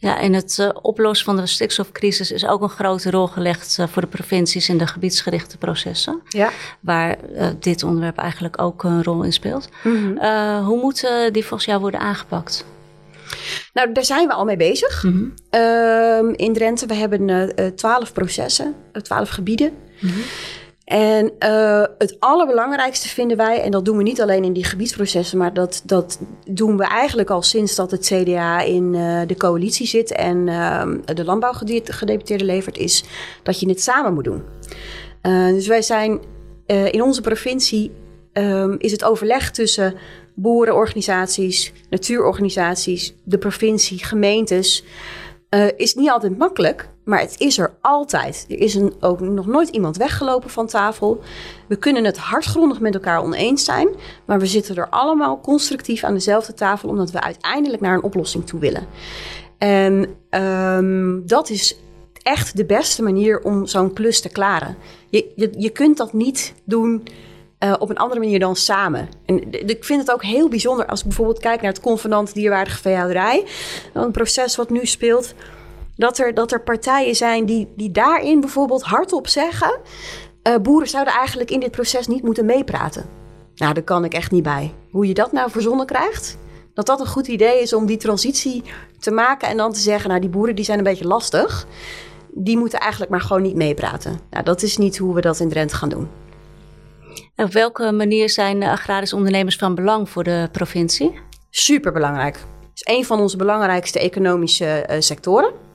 Ja, 0.00 0.20
en 0.20 0.32
het 0.32 0.58
uh, 0.60 0.68
oplossen 0.82 1.26
van 1.26 1.36
de 1.36 1.46
stikstofcrisis 1.46 2.32
is 2.32 2.46
ook 2.46 2.62
een 2.62 2.68
grote 2.68 3.10
rol 3.10 3.26
gelegd 3.26 3.76
uh, 3.80 3.86
voor 3.86 4.02
de 4.02 4.08
provincies 4.08 4.68
in 4.68 4.78
de 4.78 4.86
gebiedsgerichte 4.86 5.58
processen. 5.58 6.20
Ja. 6.28 6.50
Waar 6.80 7.16
uh, 7.32 7.46
dit 7.60 7.82
onderwerp 7.82 8.18
eigenlijk 8.18 8.62
ook 8.62 8.82
een 8.82 9.04
rol 9.04 9.22
in 9.22 9.32
speelt. 9.32 9.68
Mm 9.82 10.18
-hmm. 10.18 10.64
hoe 10.64 10.80
moeten 10.80 11.32
die 11.32 11.44
volgens 11.44 11.68
jou 11.68 11.80
worden 11.80 12.00
aangepakt? 12.00 12.64
Nou, 13.72 13.92
daar 13.92 14.04
zijn 14.04 14.26
we 14.26 14.32
al 14.32 14.44
mee 14.44 14.56
bezig. 14.56 15.02
Mm 15.02 15.34
-hmm. 15.50 16.34
in 16.34 16.52
Drenthe, 16.52 16.86
we 16.86 16.94
hebben 16.94 17.52
twaalf 17.76 18.12
processen, 18.12 18.74
twaalf 19.02 19.28
gebieden. 19.28 19.72
En 20.88 21.32
uh, 21.38 21.84
het 21.98 22.16
allerbelangrijkste 22.18 23.08
vinden 23.08 23.36
wij, 23.36 23.62
en 23.62 23.70
dat 23.70 23.84
doen 23.84 23.96
we 23.96 24.02
niet 24.02 24.20
alleen 24.20 24.44
in 24.44 24.52
die 24.52 24.64
gebiedsprocessen, 24.64 25.38
maar 25.38 25.54
dat, 25.54 25.82
dat 25.84 26.20
doen 26.46 26.76
we 26.76 26.84
eigenlijk 26.84 27.30
al 27.30 27.42
sinds 27.42 27.74
dat 27.74 27.90
het 27.90 28.06
CDA 28.06 28.60
in 28.60 28.94
uh, 28.94 29.20
de 29.26 29.36
coalitie 29.36 29.86
zit 29.86 30.12
en 30.12 30.46
uh, 30.46 30.86
de 31.04 31.24
landbouwgedeputeerde 31.24 32.44
levert, 32.44 32.78
is 32.78 33.04
dat 33.42 33.60
je 33.60 33.68
het 33.68 33.82
samen 33.82 34.14
moet 34.14 34.24
doen. 34.24 34.42
dus 35.54 35.66
wij 35.66 35.82
zijn 35.82 36.20
in 36.66 37.02
onze 37.02 37.20
provincie, 37.20 37.92
um, 38.32 38.76
is 38.78 38.92
het 38.92 39.04
overleg 39.04 39.50
tussen 39.50 39.94
boerenorganisaties, 40.34 41.72
natuurorganisaties, 41.90 43.14
de 43.24 43.38
provincie, 43.38 44.04
gemeentes, 44.04 44.84
is 45.76 45.94
niet 45.94 46.10
altijd 46.10 46.38
makkelijk. 46.38 46.88
Maar 47.08 47.20
het 47.20 47.34
is 47.38 47.58
er 47.58 47.72
altijd. 47.80 48.46
Er 48.48 48.58
is 48.58 48.74
een, 48.74 48.92
ook 49.00 49.20
nog 49.20 49.46
nooit 49.46 49.68
iemand 49.68 49.96
weggelopen 49.96 50.50
van 50.50 50.66
tafel. 50.66 51.20
We 51.66 51.76
kunnen 51.76 52.04
het 52.04 52.18
hardgrondig 52.18 52.80
met 52.80 52.94
elkaar 52.94 53.22
oneens 53.22 53.64
zijn. 53.64 53.88
Maar 54.24 54.38
we 54.38 54.46
zitten 54.46 54.76
er 54.76 54.88
allemaal 54.88 55.40
constructief 55.40 56.04
aan 56.04 56.14
dezelfde 56.14 56.54
tafel. 56.54 56.88
Omdat 56.88 57.10
we 57.10 57.20
uiteindelijk 57.20 57.82
naar 57.82 57.94
een 57.94 58.02
oplossing 58.02 58.46
toe 58.46 58.60
willen. 58.60 58.86
En 59.58 60.06
um, 60.30 61.26
dat 61.26 61.50
is 61.50 61.78
echt 62.22 62.56
de 62.56 62.64
beste 62.64 63.02
manier 63.02 63.40
om 63.40 63.66
zo'n 63.66 63.92
klus 63.92 64.20
te 64.20 64.28
klaren. 64.28 64.76
Je, 65.10 65.32
je, 65.36 65.50
je 65.58 65.70
kunt 65.70 65.96
dat 65.96 66.12
niet 66.12 66.54
doen 66.64 67.08
uh, 67.64 67.74
op 67.78 67.90
een 67.90 67.96
andere 67.96 68.20
manier 68.20 68.38
dan 68.38 68.56
samen. 68.56 69.08
En 69.26 69.52
ik 69.68 69.84
vind 69.84 70.00
het 70.00 70.12
ook 70.12 70.22
heel 70.22 70.48
bijzonder 70.48 70.86
als 70.86 71.00
ik 71.00 71.06
bijvoorbeeld 71.06 71.38
kijk 71.38 71.60
naar 71.60 71.72
het 71.72 71.80
convenant 71.80 72.34
dierwaardige 72.34 72.80
veehouderij. 72.80 73.44
Een 73.92 74.10
proces 74.10 74.56
wat 74.56 74.70
nu 74.70 74.86
speelt 74.86 75.34
dat 75.98 76.18
er, 76.18 76.34
dat 76.34 76.52
er 76.52 76.60
partijen 76.60 77.14
zijn 77.14 77.46
die, 77.46 77.72
die 77.76 77.90
daarin 77.90 78.40
bijvoorbeeld 78.40 78.82
hardop 78.82 79.28
zeggen: 79.28 79.80
uh, 80.42 80.56
boeren 80.56 80.88
zouden 80.88 81.14
eigenlijk 81.14 81.50
in 81.50 81.60
dit 81.60 81.70
proces 81.70 82.06
niet 82.06 82.22
moeten 82.22 82.44
meepraten. 82.44 83.06
Nou, 83.54 83.74
daar 83.74 83.82
kan 83.82 84.04
ik 84.04 84.14
echt 84.14 84.30
niet 84.30 84.42
bij. 84.42 84.74
Hoe 84.90 85.06
je 85.06 85.14
dat 85.14 85.32
nou 85.32 85.50
verzonnen 85.50 85.86
krijgt, 85.86 86.38
dat 86.74 86.86
dat 86.86 87.00
een 87.00 87.06
goed 87.06 87.26
idee 87.26 87.60
is 87.60 87.72
om 87.72 87.86
die 87.86 87.96
transitie 87.96 88.62
te 88.98 89.10
maken 89.10 89.48
en 89.48 89.56
dan 89.56 89.72
te 89.72 89.80
zeggen: 89.80 90.08
nou, 90.08 90.20
die 90.20 90.30
boeren 90.30 90.54
die 90.54 90.64
zijn 90.64 90.78
een 90.78 90.84
beetje 90.84 91.06
lastig. 91.06 91.66
Die 92.30 92.58
moeten 92.58 92.80
eigenlijk 92.80 93.10
maar 93.10 93.20
gewoon 93.20 93.42
niet 93.42 93.54
meepraten. 93.54 94.20
Nou, 94.30 94.44
dat 94.44 94.62
is 94.62 94.76
niet 94.76 94.98
hoe 94.98 95.14
we 95.14 95.20
dat 95.20 95.40
in 95.40 95.48
Drenthe 95.48 95.76
gaan 95.76 95.88
doen. 95.88 96.08
En 97.34 97.44
op 97.44 97.52
welke 97.52 97.92
manier 97.92 98.30
zijn 98.30 98.62
agrarische 98.62 99.16
ondernemers 99.16 99.56
van 99.56 99.74
belang 99.74 100.08
voor 100.10 100.24
de 100.24 100.48
provincie? 100.52 101.20
Superbelangrijk. 101.50 102.34
Het 102.34 102.86
is 102.86 102.96
een 102.96 103.04
van 103.04 103.20
onze 103.20 103.36
belangrijkste 103.36 103.98
economische 103.98 104.86
uh, 104.90 104.96
sectoren. 105.00 105.66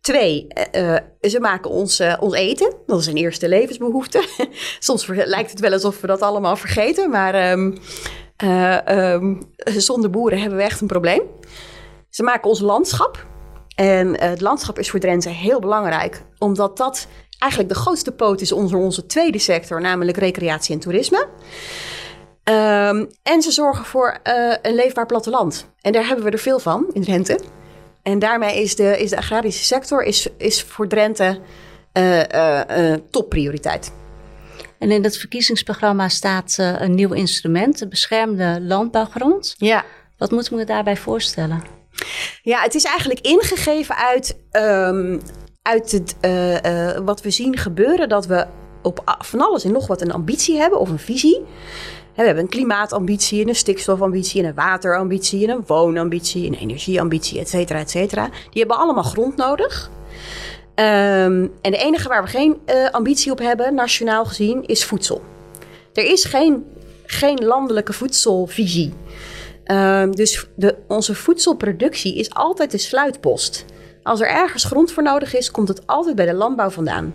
Twee, 0.00 0.46
uh, 0.72 0.96
ze 1.20 1.40
maken 1.40 1.70
ons, 1.70 2.00
uh, 2.00 2.14
ons 2.20 2.34
eten. 2.34 2.74
Dat 2.86 3.00
is 3.00 3.06
een 3.06 3.16
eerste 3.16 3.48
levensbehoefte. 3.48 4.24
Soms 4.78 5.06
lijkt 5.06 5.50
het 5.50 5.60
wel 5.60 5.72
alsof 5.72 6.00
we 6.00 6.06
dat 6.06 6.22
allemaal 6.22 6.56
vergeten. 6.56 7.10
Maar 7.10 7.52
um, 7.52 7.78
zonder 9.76 10.10
boeren 10.10 10.40
hebben 10.40 10.58
we 10.58 10.64
echt 10.64 10.80
een 10.80 10.86
probleem. 10.86 11.22
Ze 12.10 12.22
maken 12.22 12.48
ons 12.48 12.60
landschap. 12.60 13.26
En 13.74 14.20
het 14.20 14.40
landschap 14.40 14.78
is 14.78 14.90
voor 14.90 15.00
Drenthe 15.00 15.28
heel 15.28 15.60
belangrijk. 15.60 16.22
Omdat 16.38 16.76
dat 16.76 17.06
eigenlijk 17.38 17.72
de 17.72 17.80
grootste 17.80 18.12
poot 18.12 18.40
is 18.40 18.52
onder 18.52 18.78
onze 18.78 19.06
tweede 19.06 19.38
sector. 19.38 19.80
Namelijk 19.80 20.16
recreatie 20.16 20.74
en 20.74 20.80
toerisme. 20.80 21.26
Um, 22.44 23.08
en 23.22 23.42
ze 23.42 23.50
zorgen 23.50 23.84
voor 23.84 24.18
een 24.62 24.74
leefbaar 24.74 25.06
platteland. 25.06 25.70
En 25.80 25.92
daar 25.92 26.06
hebben 26.06 26.24
we 26.24 26.30
er 26.30 26.38
veel 26.38 26.58
van 26.58 26.86
in 26.92 27.02
Drenthe. 27.02 27.38
En 28.02 28.18
daarmee 28.18 28.62
is 28.62 28.76
de, 28.76 28.98
is 28.98 29.10
de 29.10 29.16
agrarische 29.16 29.64
sector 29.64 30.02
is, 30.02 30.28
is 30.36 30.62
voor 30.62 30.88
Drenthe 30.88 31.40
uh, 31.92 32.22
uh, 32.22 32.94
topprioriteit. 33.10 33.92
En 34.78 34.90
in 34.90 35.04
het 35.04 35.16
verkiezingsprogramma 35.16 36.08
staat 36.08 36.56
een 36.58 36.94
nieuw 36.94 37.12
instrument, 37.12 37.78
de 37.78 37.88
beschermde 37.88 38.60
landbouwgrond. 38.60 39.54
Ja. 39.56 39.84
Wat 40.16 40.30
moeten 40.30 40.56
we 40.56 40.64
daarbij 40.64 40.96
voorstellen? 40.96 41.62
Ja, 42.42 42.62
het 42.62 42.74
is 42.74 42.84
eigenlijk 42.84 43.20
ingegeven 43.20 43.96
uit, 43.96 44.36
um, 44.52 45.20
uit 45.62 45.92
het, 45.92 46.16
wat 47.04 47.22
we 47.22 47.30
zien 47.30 47.56
gebeuren, 47.56 48.08
dat 48.08 48.26
we 48.26 48.46
op 48.82 49.16
van 49.18 49.40
alles 49.40 49.64
en 49.64 49.72
nog 49.72 49.86
wat 49.86 50.00
een 50.00 50.12
ambitie 50.12 50.58
hebben 50.58 50.80
of 50.80 50.88
een 50.88 50.98
visie. 50.98 51.44
We 52.18 52.24
hebben 52.24 52.42
een 52.42 52.50
klimaatambitie, 52.50 53.48
een 53.48 53.54
stikstofambitie, 53.54 54.42
een 54.42 54.54
waterambitie, 54.54 55.48
een 55.48 55.62
woonambitie, 55.66 56.46
een 56.46 56.54
energieambitie, 56.54 57.40
et 57.40 57.48
cetera, 57.48 57.78
et 57.78 57.90
cetera. 57.90 58.28
Die 58.28 58.60
hebben 58.60 58.76
allemaal 58.76 59.02
grond 59.02 59.36
nodig. 59.36 59.90
Um, 60.74 61.52
en 61.60 61.70
de 61.70 61.76
enige 61.76 62.08
waar 62.08 62.22
we 62.22 62.28
geen 62.28 62.56
uh, 62.66 62.90
ambitie 62.90 63.32
op 63.32 63.38
hebben, 63.38 63.74
nationaal 63.74 64.24
gezien, 64.24 64.66
is 64.66 64.84
voedsel. 64.84 65.22
Er 65.92 66.04
is 66.04 66.24
geen, 66.24 66.64
geen 67.06 67.44
landelijke 67.44 67.92
voedselvisie. 67.92 68.92
Um, 69.64 70.14
dus 70.16 70.46
de, 70.54 70.76
onze 70.88 71.14
voedselproductie 71.14 72.14
is 72.14 72.34
altijd 72.34 72.70
de 72.70 72.78
sluitpost. 72.78 73.64
Als 74.02 74.20
er 74.20 74.28
ergens 74.28 74.64
grond 74.64 74.92
voor 74.92 75.02
nodig 75.02 75.36
is, 75.36 75.50
komt 75.50 75.68
het 75.68 75.86
altijd 75.86 76.16
bij 76.16 76.26
de 76.26 76.34
landbouw 76.34 76.70
vandaan. 76.70 77.14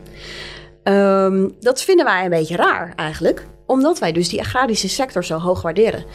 Um, 0.84 1.56
dat 1.60 1.82
vinden 1.82 2.06
wij 2.06 2.24
een 2.24 2.30
beetje 2.30 2.56
raar 2.56 2.94
eigenlijk 2.96 3.48
omdat 3.66 4.00
wij 4.00 4.12
dus 4.12 4.30
die 4.30 4.40
agrarische 4.40 4.90
sector 4.90 5.24
zo 5.24 5.38
hoog 5.38 5.62
waarderen. 5.62 6.06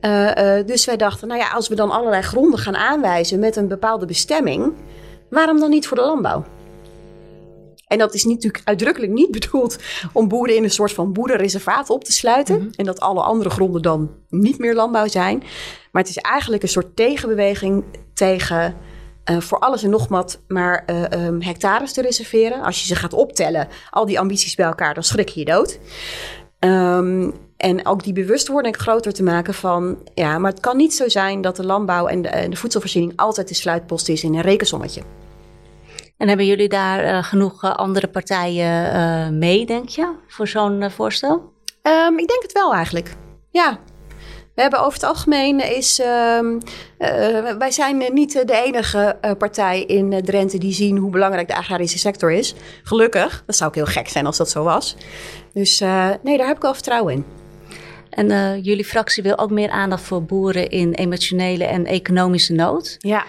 Uh, 0.00 0.58
uh, 0.58 0.66
dus 0.66 0.84
wij 0.84 0.96
dachten, 0.96 1.28
nou 1.28 1.40
ja, 1.40 1.50
als 1.50 1.68
we 1.68 1.74
dan 1.74 1.90
allerlei 1.90 2.22
gronden 2.22 2.58
gaan 2.58 2.76
aanwijzen 2.76 3.38
met 3.38 3.56
een 3.56 3.68
bepaalde 3.68 4.06
bestemming, 4.06 4.72
waarom 5.30 5.60
dan 5.60 5.70
niet 5.70 5.86
voor 5.86 5.96
de 5.96 6.02
landbouw? 6.02 6.44
En 7.86 7.98
dat 7.98 8.14
is 8.14 8.24
natuurlijk 8.24 8.62
uitdrukkelijk 8.64 9.12
niet 9.12 9.30
bedoeld 9.40 9.78
om 10.12 10.28
boeren 10.28 10.56
in 10.56 10.64
een 10.64 10.70
soort 10.70 10.92
van 10.92 11.12
boerenreservaat 11.12 11.90
op 11.90 12.04
te 12.04 12.12
sluiten. 12.12 12.58
Mhm. 12.58 12.68
En 12.76 12.84
dat 12.84 13.00
alle 13.00 13.22
andere 13.22 13.50
gronden 13.50 13.82
dan 13.82 14.10
niet 14.28 14.58
meer 14.58 14.74
landbouw 14.74 15.08
zijn. 15.08 15.38
Maar 15.92 16.02
het 16.02 16.10
is 16.10 16.16
eigenlijk 16.16 16.62
een 16.62 16.68
soort 16.68 16.96
tegenbeweging 16.96 17.84
tegen 18.14 18.76
eh, 19.30 19.40
voor 19.40 19.58
alles 19.58 19.82
en 19.82 19.90
nog 19.90 20.08
wat 20.08 20.40
maar 20.48 20.82
eh, 20.86 21.12
ehm, 21.12 21.40
hectares 21.40 21.92
te 21.92 22.02
reserveren. 22.02 22.62
Als 22.62 22.80
je 22.80 22.86
ze 22.86 22.94
gaat 22.94 23.12
optellen, 23.12 23.68
al 23.90 24.06
die 24.06 24.20
ambities 24.20 24.54
bij 24.54 24.66
elkaar, 24.66 24.94
dan 24.94 25.02
schrik 25.02 25.28
je 25.28 25.40
je 25.40 25.46
dood. 25.46 25.78
Ehm, 26.58 27.30
en 27.56 27.86
ook 27.86 28.04
die 28.04 28.12
bewustwording 28.12 28.76
groter 28.76 29.12
te 29.12 29.22
maken 29.22 29.54
van... 29.54 29.98
ja, 30.14 30.38
maar 30.38 30.50
het 30.50 30.60
kan 30.60 30.76
niet 30.76 30.94
zo 30.94 31.08
zijn 31.08 31.40
dat 31.40 31.56
de 31.56 31.64
landbouw 31.64 32.06
en 32.06 32.22
de, 32.22 32.28
en 32.28 32.50
de 32.50 32.56
voedselvoorziening... 32.56 33.12
altijd 33.16 33.48
de 33.48 33.54
sluitpost 33.54 34.08
is 34.08 34.24
in 34.24 34.34
een 34.34 34.40
rekensommetje. 34.40 35.02
En 36.16 36.28
hebben 36.28 36.46
jullie 36.46 36.68
daar 36.68 37.04
eh, 37.04 37.24
genoeg 37.24 37.64
eh, 37.64 37.74
andere 37.74 38.08
partijen 38.08 38.92
eh, 38.92 39.28
mee, 39.28 39.66
denk 39.66 39.88
je, 39.88 40.12
voor 40.28 40.48
zo'n 40.48 40.82
eh, 40.82 40.90
voorstel? 40.90 41.52
Ehm, 41.82 42.18
ik 42.18 42.28
denk 42.28 42.42
het 42.42 42.52
wel 42.52 42.74
eigenlijk. 42.74 43.14
Ja. 43.50 43.78
We 44.60 44.66
hebben 44.66 44.84
over 44.84 45.00
het 45.00 45.08
algemeen 45.08 45.76
is. 45.76 45.98
ehm, 45.98 46.58
eh, 46.98 47.56
wij 47.58 47.70
zijn 47.70 48.04
niet 48.12 48.32
de 48.32 48.62
enige 48.64 49.16
eh, 49.20 49.30
partij 49.38 49.82
in 49.82 50.22
Drenthe 50.24 50.58
die 50.58 50.72
zien 50.72 50.96
hoe 50.96 51.10
belangrijk 51.10 51.48
de 51.48 51.56
agrarische 51.56 51.98
sector 51.98 52.32
is. 52.32 52.54
Gelukkig. 52.82 53.42
Dat 53.46 53.56
zou 53.56 53.68
ook 53.68 53.74
heel 53.74 53.86
gek 53.86 54.08
zijn 54.08 54.26
als 54.26 54.36
dat 54.36 54.50
zo 54.50 54.64
was. 54.64 54.96
Dus 55.52 55.80
eh, 55.80 56.08
nee, 56.22 56.38
daar 56.38 56.46
heb 56.46 56.56
ik 56.56 56.62
wel 56.62 56.74
vertrouwen 56.74 57.14
in. 57.14 57.24
En 58.10 58.60
jullie 58.60 58.84
fractie 58.84 59.22
wil 59.22 59.38
ook 59.38 59.50
meer 59.50 59.70
aandacht 59.70 60.02
voor 60.02 60.22
boeren 60.24 60.70
in 60.70 60.92
emotionele 60.92 61.64
en 61.64 61.86
economische 61.86 62.52
nood. 62.52 62.96
Ja. 62.98 63.24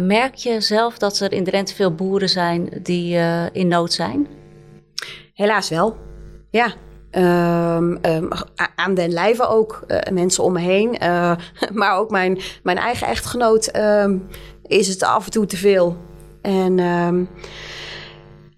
Merk 0.00 0.34
je 0.34 0.60
zelf 0.60 0.98
dat 0.98 1.20
er 1.20 1.32
in 1.32 1.44
Drenthe 1.44 1.74
veel 1.74 1.94
boeren 1.94 2.28
zijn 2.28 2.68
die 2.82 3.18
in 3.52 3.68
nood 3.68 3.92
zijn? 3.92 4.26
Helaas 5.34 5.68
wel. 5.68 5.96
Ja. 6.50 6.74
Ehm, 7.12 7.96
ehm, 8.00 8.28
aan 8.76 8.94
den 8.94 9.10
lijve 9.10 9.46
ook. 9.46 9.82
eh, 9.86 10.12
mensen 10.12 10.44
om 10.44 10.52
me 10.52 10.60
heen. 10.60 10.98
eh, 10.98 11.36
maar 11.72 11.96
ook 11.98 12.10
mijn, 12.10 12.38
mijn 12.62 12.78
eigen 12.78 13.06
echtgenoot 13.06 13.66
ehm, 13.66 14.18
is 14.66 14.88
het 14.88 15.02
af 15.02 15.24
en 15.24 15.30
toe 15.30 15.46
te 15.46 15.56
veel. 15.56 15.96
En 16.42 16.78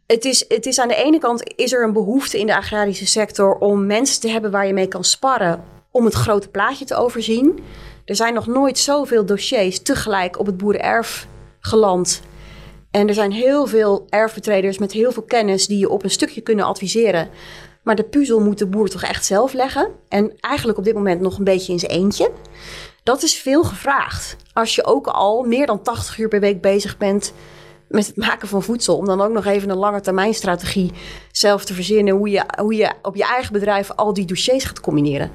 het, 0.07 0.25
is, 0.25 0.45
het 0.49 0.67
is 0.67 0.79
aan 0.79 0.89
de 0.89 1.05
ene 1.05 1.19
kant 1.19 1.53
is 1.57 1.73
er 1.73 1.85
een 1.85 1.93
behoefte 1.93 2.39
in 2.39 2.47
de 2.47 2.57
agrarische 2.57 3.07
sector 3.07 3.55
om 3.55 3.87
mensen 3.87 4.21
te 4.21 4.29
hebben 4.29 4.51
waar 4.51 4.67
je 4.67 4.73
mee 4.73 4.89
kan 4.89 5.05
sparren 5.05 5.65
om 5.91 6.05
het 6.05 6.15
grote 6.15 6.49
plaatje 6.49 6.85
te 6.85 6.95
overzien. 6.97 7.59
Er 8.05 8.17
zijn 8.17 8.35
nog 8.35 8.47
nooit 8.47 8.79
zoveel 8.79 9.25
dossiers 9.27 9.83
tegelijk 9.83 10.39
op 10.39 10.47
het 10.47 10.57
boerenerf 10.57 11.27
geland. 11.61 12.23
En 12.91 13.09
er 13.09 13.15
zijn 13.15 13.33
heel 13.33 13.67
veel 13.67 14.07
erfbetreders 14.09 14.79
met 14.79 14.93
heel 14.93 15.13
veel 15.13 15.23
kennis 15.23 15.67
die 15.67 15.79
je 15.79 15.89
op 15.89 16.05
een 16.05 16.11
stukje 16.11 16.41
kunnen 16.41 16.65
adviseren. 16.65 17.29
Maar 17.85 17.97
de 17.97 18.05
puzzel 18.05 18.41
moet 18.41 18.59
de 18.59 18.67
boer 18.67 18.89
toch 18.89 19.03
echt 19.03 19.25
zelf 19.25 19.53
leggen. 19.53 19.89
En 20.09 20.33
eigenlijk 20.41 20.79
op 20.79 20.85
dit 20.85 20.95
moment 20.95 21.21
nog 21.21 21.39
een 21.39 21.45
beetje 21.45 21.73
in 21.73 21.79
zijn 21.79 21.93
eentje. 21.93 22.31
Dat 23.03 23.23
is 23.23 23.35
veel 23.35 23.65
gevraagd. 23.65 24.37
Als 24.53 24.75
je 24.75 24.85
ook 24.85 25.07
al 25.07 25.43
meer 25.43 25.67
dan 25.67 25.83
80 25.83 26.19
uur 26.19 26.29
per 26.29 26.41
week 26.41 26.61
bezig 26.61 26.97
bent 26.97 27.33
met 27.89 28.07
het 28.07 28.17
maken 28.17 28.49
van 28.49 28.63
voedsel. 28.63 28.97
Om 28.97 29.07
dan 29.07 29.21
ook 29.21 29.33
nog 29.33 29.47
even 29.47 29.71
een 29.71 29.77
lange 29.77 30.01
termijn 30.01 30.35
strategie 30.35 30.93
zelf 31.33 31.65
te 31.65 31.75
verzinnen. 31.75 32.15
Hoe 32.15 32.31
je, 32.31 32.45
hoe 32.61 32.75
je 32.75 32.93
op 33.03 33.17
je 33.17 33.25
eigen 33.25 33.53
bedrijf 33.53 33.91
al 33.91 34.13
die 34.13 34.25
dossiers 34.25 34.65
gaat 34.65 34.81
combineren. 34.81 35.31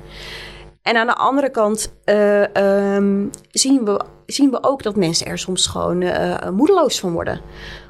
En 0.81 0.95
aan 0.95 1.07
de 1.07 1.15
andere 1.15 1.49
kant 1.49 1.93
eh, 2.03 2.55
ehm, 2.55 3.25
zien, 3.51 3.85
we, 3.85 4.01
zien 4.25 4.51
we 4.51 4.63
ook 4.63 4.83
dat 4.83 4.95
mensen 4.95 5.27
er 5.27 5.38
soms 5.38 5.67
gewoon 5.67 6.01
eh, 6.01 6.49
moedeloos 6.49 6.99
van 6.99 7.12
worden. 7.12 7.41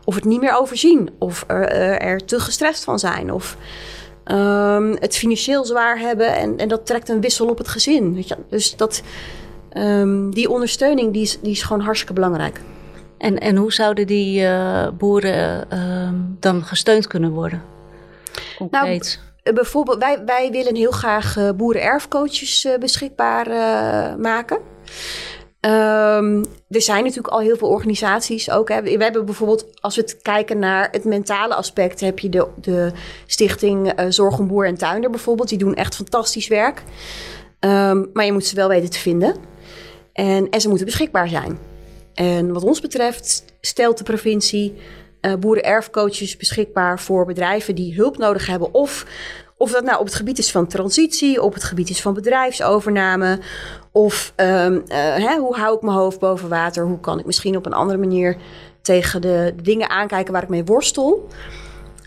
Of 0.06 0.16
het 0.16 0.24
niet 0.24 0.42
meer 0.42 0.58
overzien. 0.58 1.10
Of 1.20 1.44
er, 1.48 1.68
eh, 1.68 2.10
er 2.10 2.26
te 2.26 2.40
gestrest 2.40 2.84
van 2.84 3.00
zijn. 3.00 3.34
Of 3.34 3.58
ehm, 4.30 4.96
het 5.00 5.16
financieel 5.16 5.66
zwaar 5.66 6.00
hebben. 6.00 6.36
En, 6.36 6.58
en 6.58 6.68
dat 6.68 6.86
trekt 6.86 7.10
een 7.10 7.22
wissel 7.22 7.48
op 7.48 7.58
het 7.58 7.68
gezin. 7.68 8.14
Weet 8.14 8.28
je? 8.28 8.36
Dus 8.50 8.76
dat, 8.76 9.02
ehm, 9.70 10.30
die 10.30 10.50
ondersteuning 10.50 11.14
die 11.14 11.22
is, 11.22 11.40
die 11.42 11.52
is 11.52 11.62
gewoon 11.62 11.82
hartstikke 11.82 12.14
belangrijk. 12.14 12.62
En, 13.18 13.40
en 13.40 13.56
hoe 13.56 13.74
zouden 13.74 14.08
die 14.08 14.46
eh, 14.46 14.88
boeren 14.98 15.72
eh, 15.72 16.10
dan 16.40 16.64
gesteund 16.64 17.08
kunnen 17.08 17.32
worden? 17.32 17.62
Concreet. 18.58 19.20
Eh, 19.44 19.54
bijvoorbeeld, 19.54 19.98
wij, 19.98 20.22
wij 20.26 20.52
willen 20.52 20.76
heel 20.76 20.92
graag 20.92 21.38
eh 21.38 21.50
boerenerfcoaches 21.52 22.68
beschikbaar 22.80 23.48
maken. 24.20 24.58
Ehm, 25.60 26.44
er 26.70 26.82
zijn 26.82 27.04
natuurlijk 27.04 27.34
al 27.34 27.40
heel 27.40 27.58
veel 27.58 27.68
organisaties 27.68 28.52
ook. 28.52 28.70
Hè. 28.70 28.82
We 28.82 29.04
hebben 29.04 29.26
bijvoorbeeld, 29.26 29.82
als 29.82 29.96
we 29.96 30.02
het 30.02 30.22
kijken 30.22 30.60
naar 30.60 30.88
het 30.92 31.04
mentale 31.04 31.56
aspect, 31.56 32.00
heb 32.00 32.20
je 32.20 32.30
de, 32.30 32.48
de 32.62 32.92
stichting 33.26 33.92
eh, 33.92 34.06
Zorg 34.10 34.40
om 34.40 34.48
Boer 34.48 34.66
en 34.66 34.78
Tuinder 34.78 35.10
bijvoorbeeld. 35.10 35.50
Die 35.50 35.58
doen 35.58 35.76
echt 35.76 35.96
fantastisch 35.96 36.48
werk. 36.48 36.84
Ehm, 37.60 38.06
maar 38.14 38.26
je 38.26 38.32
moet 38.32 38.46
ze 38.46 38.56
wel 38.56 38.68
weten 38.68 38.90
te 38.90 39.00
vinden. 39.00 39.36
En, 40.14 40.50
en 40.50 40.62
ze 40.62 40.68
moeten 40.68 40.86
beschikbaar 40.86 41.28
zijn. 41.28 41.58
En 42.14 42.54
wat 42.54 42.64
ons 42.64 42.82
betreft 42.82 43.46
stelt 43.62 43.98
de 43.98 44.04
provincie 44.04 44.76
eh 45.22 45.34
boerenerfcoaches 45.36 46.38
beschikbaar 46.38 47.00
voor 47.00 47.26
bedrijven 47.26 47.76
die 47.76 47.96
hulp 47.96 48.18
nodig 48.18 48.46
hebben. 48.46 48.74
Of, 48.74 49.06
of 49.60 49.72
dat 49.72 49.84
nou 49.84 50.00
op 50.00 50.06
het 50.06 50.16
gebied 50.16 50.38
is 50.38 50.52
van 50.52 50.68
transitie, 50.68 51.42
op 51.42 51.54
het 51.54 51.64
gebied 51.64 51.90
is 51.90 52.02
van 52.02 52.14
bedrijfsovername. 52.14 53.40
Of 53.92 54.34
ehm, 54.36 54.80
eh, 54.88 54.98
hè, 55.16 55.38
hoe 55.38 55.56
hou 55.56 55.76
ik 55.76 55.82
mijn 55.82 55.98
hoofd 55.98 56.20
boven 56.20 56.50
water? 56.50 56.86
Hoe 56.86 57.00
kan 57.00 57.20
ik 57.20 57.26
misschien 57.26 57.58
op 57.58 57.66
een 57.66 57.74
andere 57.74 58.00
manier 58.00 58.38
tegen 58.82 59.22
de 59.22 59.54
dingen 59.62 59.90
aankijken 59.90 60.34
waar 60.34 60.44
ik 60.44 60.50
mee 60.50 60.66
worstel? 60.66 61.28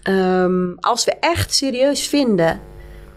Ehm, 0.02 0.72
als 0.80 1.04
we 1.04 1.12
echt 1.20 1.54
serieus 1.54 2.08
vinden 2.08 2.60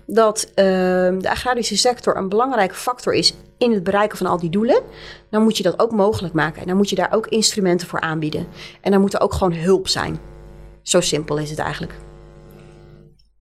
dat 0.06 0.52
ehm, 0.56 1.20
de 1.20 1.30
agrarische 1.30 1.78
sector 1.78 2.18
een 2.18 2.30
belangrijke 2.30 2.76
factor 2.76 3.14
is 3.14 3.34
in 3.58 3.72
het 3.74 3.84
bereiken 3.84 4.18
van 4.18 4.28
al 4.28 4.40
die 4.40 4.50
doelen, 4.50 4.82
dan 5.30 5.44
moet 5.44 5.58
je 5.58 5.64
dat 5.64 5.80
ook 5.80 5.92
mogelijk 5.92 6.34
maken. 6.34 6.62
En 6.62 6.68
dan 6.68 6.78
moet 6.78 6.90
je 6.90 6.96
daar 6.96 7.14
ook 7.14 7.28
instrumenten 7.28 7.88
voor 7.88 8.00
aanbieden. 8.00 8.48
En 8.82 8.92
dan 8.92 9.02
moet 9.02 9.14
er 9.14 9.22
ook 9.22 9.34
gewoon 9.34 9.54
hulp 9.54 9.88
zijn. 9.88 10.20
Zo 10.82 11.02
simpel 11.02 11.38
is 11.38 11.50
het 11.50 11.60
eigenlijk. 11.60 11.94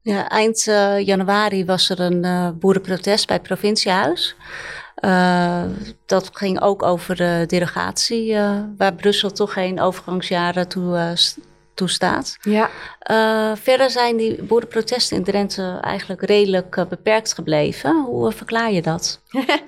Ja, 0.04 0.28
eind 0.28 0.66
eh, 0.66 1.06
januari 1.06 1.64
was 1.64 1.88
er 1.88 2.00
een 2.00 2.24
eh, 2.24 2.48
boerenprotest 2.58 3.26
bij 3.26 3.36
het 3.36 3.46
provinciehuis. 3.46 4.36
Eh, 4.94 5.62
dat 6.06 6.30
ging 6.32 6.60
ook 6.60 6.82
over 6.82 7.16
de 7.16 7.44
derogatie, 7.46 8.36
waar 8.76 8.94
Brussel 8.94 9.32
toch 9.32 9.52
geen 9.52 9.80
overgangsjaren 9.80 10.68
toe, 10.68 11.16
toestaat. 11.74 12.36
Ja. 12.40 12.70
Verder 13.56 13.90
zijn 13.90 14.16
die 14.16 14.42
boerenprotesten 14.42 15.16
in 15.16 15.24
Drenthe 15.24 15.78
eigenlijk 15.80 16.22
redelijk 16.22 16.86
beperkt 16.88 17.34
gebleven. 17.34 18.04
Hoe 18.04 18.32
verklaar 18.32 18.72
je 18.72 18.82
dat? 18.82 19.20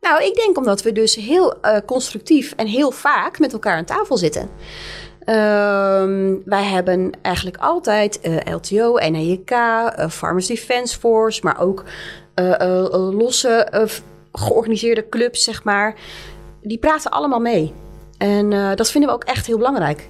Nou, 0.00 0.24
ik 0.24 0.34
denk 0.34 0.56
omdat 0.56 0.82
we 0.82 0.92
dus 0.92 1.14
heel 1.14 1.60
constructief 1.86 2.52
en 2.56 2.66
heel 2.66 2.90
vaak 2.90 3.38
met 3.38 3.52
elkaar 3.52 3.76
aan 3.76 3.84
tafel 3.84 4.16
zitten. 4.16 4.50
Ehm, 5.30 6.34
wij 6.44 6.64
hebben 6.64 7.10
eigenlijk 7.22 7.56
altijd 7.56 8.20
eh, 8.20 8.36
LTO, 8.54 8.94
NEJK, 9.10 9.50
eh, 9.50 10.08
Farmers 10.08 10.46
Defence 10.46 10.98
Force, 10.98 11.40
maar 11.42 11.60
ook 11.60 11.84
eh, 12.34 12.84
losse 12.90 13.68
georganiseerde 14.32 15.08
clubs, 15.08 15.44
zeg 15.44 15.64
maar. 15.64 15.94
Die 16.62 16.78
praten 16.78 17.10
allemaal 17.10 17.40
mee. 17.40 17.72
En 18.18 18.76
dat 18.76 18.90
vinden 18.90 19.10
we 19.10 19.16
ook 19.16 19.24
echt 19.24 19.46
heel 19.46 19.56
belangrijk. 19.56 20.08